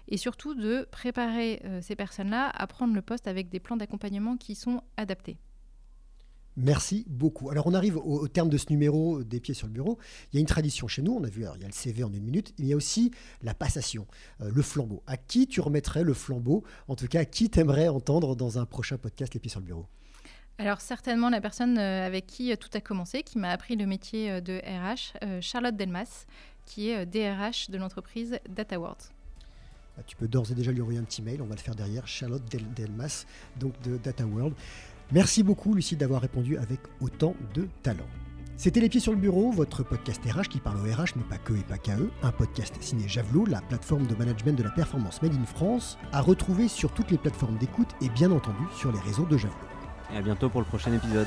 et 0.08 0.16
surtout 0.16 0.54
de 0.54 0.86
préparer 0.90 1.62
ces 1.82 1.96
personnes-là 1.96 2.50
à 2.54 2.66
prendre 2.66 2.94
le 2.94 3.02
poste 3.02 3.26
avec 3.26 3.48
des 3.48 3.60
plans 3.60 3.76
d'accompagnement 3.76 4.36
qui 4.36 4.54
sont 4.54 4.82
adaptés. 4.96 5.38
Merci 6.60 7.04
beaucoup. 7.08 7.50
Alors 7.50 7.68
on 7.68 7.74
arrive 7.74 7.98
au, 7.98 8.26
terme 8.26 8.48
de 8.48 8.58
ce 8.58 8.66
numéro 8.70 9.22
des 9.22 9.38
pieds 9.38 9.54
sur 9.54 9.68
le 9.68 9.72
bureau. 9.72 9.96
Il 10.32 10.36
y 10.36 10.38
a 10.38 10.40
une 10.40 10.46
tradition 10.46 10.88
chez 10.88 11.02
nous, 11.02 11.12
on 11.12 11.22
a 11.22 11.28
vu, 11.28 11.42
il 11.42 11.62
y 11.62 11.64
a 11.64 11.68
le 11.68 11.72
CV 11.72 12.02
en 12.02 12.12
une 12.12 12.24
minute, 12.24 12.52
il 12.58 12.66
y 12.66 12.72
a 12.72 12.76
aussi 12.76 13.12
la 13.42 13.54
passation, 13.54 14.08
euh, 14.40 14.50
le 14.52 14.60
flambeau. 14.60 15.04
À 15.06 15.16
qui 15.16 15.46
tu 15.46 15.60
remettrais 15.60 16.02
le 16.02 16.14
flambeau? 16.14 16.64
En 16.88 16.96
tout 16.96 17.06
cas, 17.06 17.20
à 17.20 17.24
qui 17.24 17.48
t'aimerais 17.48 17.86
entendre 17.86 18.34
dans 18.34 18.58
un 18.58 18.66
prochain 18.66 18.98
podcast 18.98 19.34
Les 19.34 19.40
pieds 19.40 19.52
sur 19.52 19.60
le 19.60 19.66
bureau? 19.66 19.86
Alors 20.58 20.80
certainement 20.80 21.30
la 21.30 21.40
personne 21.40 21.78
euh, 21.78 22.04
avec 22.04 22.26
qui 22.26 22.50
euh, 22.50 22.56
tout 22.56 22.70
a 22.74 22.80
commencé, 22.80 23.22
qui 23.22 23.38
m'a 23.38 23.50
appris 23.50 23.76
le 23.76 23.86
métier 23.86 24.40
de 24.40 24.58
RH, 24.58 25.40
Charlotte 25.40 25.76
Delmas, 25.76 26.26
qui 26.66 26.90
est 26.90 27.06
DRH 27.06 27.70
de 27.70 27.78
l'entreprise 27.78 28.40
DataWorld. 28.48 28.98
Bah, 29.98 30.04
tu 30.06 30.14
peux 30.14 30.28
d'ores 30.28 30.52
et 30.52 30.54
déjà 30.54 30.70
lui 30.70 30.80
envoyer 30.80 31.00
un 31.00 31.02
petit 31.02 31.22
mail, 31.22 31.42
on 31.42 31.46
va 31.46 31.56
le 31.56 31.60
faire 31.60 31.74
derrière, 31.74 32.06
Charlotte 32.06 32.42
Delmas, 32.76 33.26
donc 33.58 33.72
de 33.82 33.96
DataWorld. 33.96 34.54
Merci 35.10 35.42
beaucoup, 35.42 35.74
Lucie, 35.74 35.96
d'avoir 35.96 36.22
répondu 36.22 36.56
avec 36.56 36.78
autant 37.00 37.34
de 37.52 37.66
talent. 37.82 38.06
C'était 38.56 38.78
Les 38.78 38.88
Pieds 38.88 39.00
sur 39.00 39.10
le 39.10 39.18
Bureau, 39.18 39.50
votre 39.50 39.82
podcast 39.82 40.22
RH 40.24 40.50
qui 40.50 40.60
parle 40.60 40.76
au 40.76 40.82
RH, 40.82 41.16
mais 41.16 41.24
pas 41.24 41.38
que 41.38 41.52
et 41.52 41.64
pas 41.64 41.78
qu'à 41.78 41.96
eux. 41.96 42.12
Un 42.22 42.30
podcast 42.30 42.80
signé 42.80 43.08
Javelot, 43.08 43.44
la 43.46 43.60
plateforme 43.60 44.06
de 44.06 44.14
management 44.14 44.56
de 44.56 44.62
la 44.62 44.70
performance 44.70 45.20
Made 45.20 45.34
in 45.34 45.44
France, 45.46 45.98
à 46.12 46.20
retrouver 46.20 46.68
sur 46.68 46.92
toutes 46.92 47.10
les 47.10 47.18
plateformes 47.18 47.58
d'écoute 47.58 47.90
et 48.00 48.08
bien 48.08 48.30
entendu 48.30 48.62
sur 48.76 48.92
les 48.92 49.00
réseaux 49.00 49.26
de 49.26 49.36
Javelot. 49.36 49.56
Et 50.14 50.16
à 50.16 50.22
bientôt 50.22 50.48
pour 50.48 50.60
le 50.60 50.66
prochain 50.66 50.92
épisode. 50.92 51.26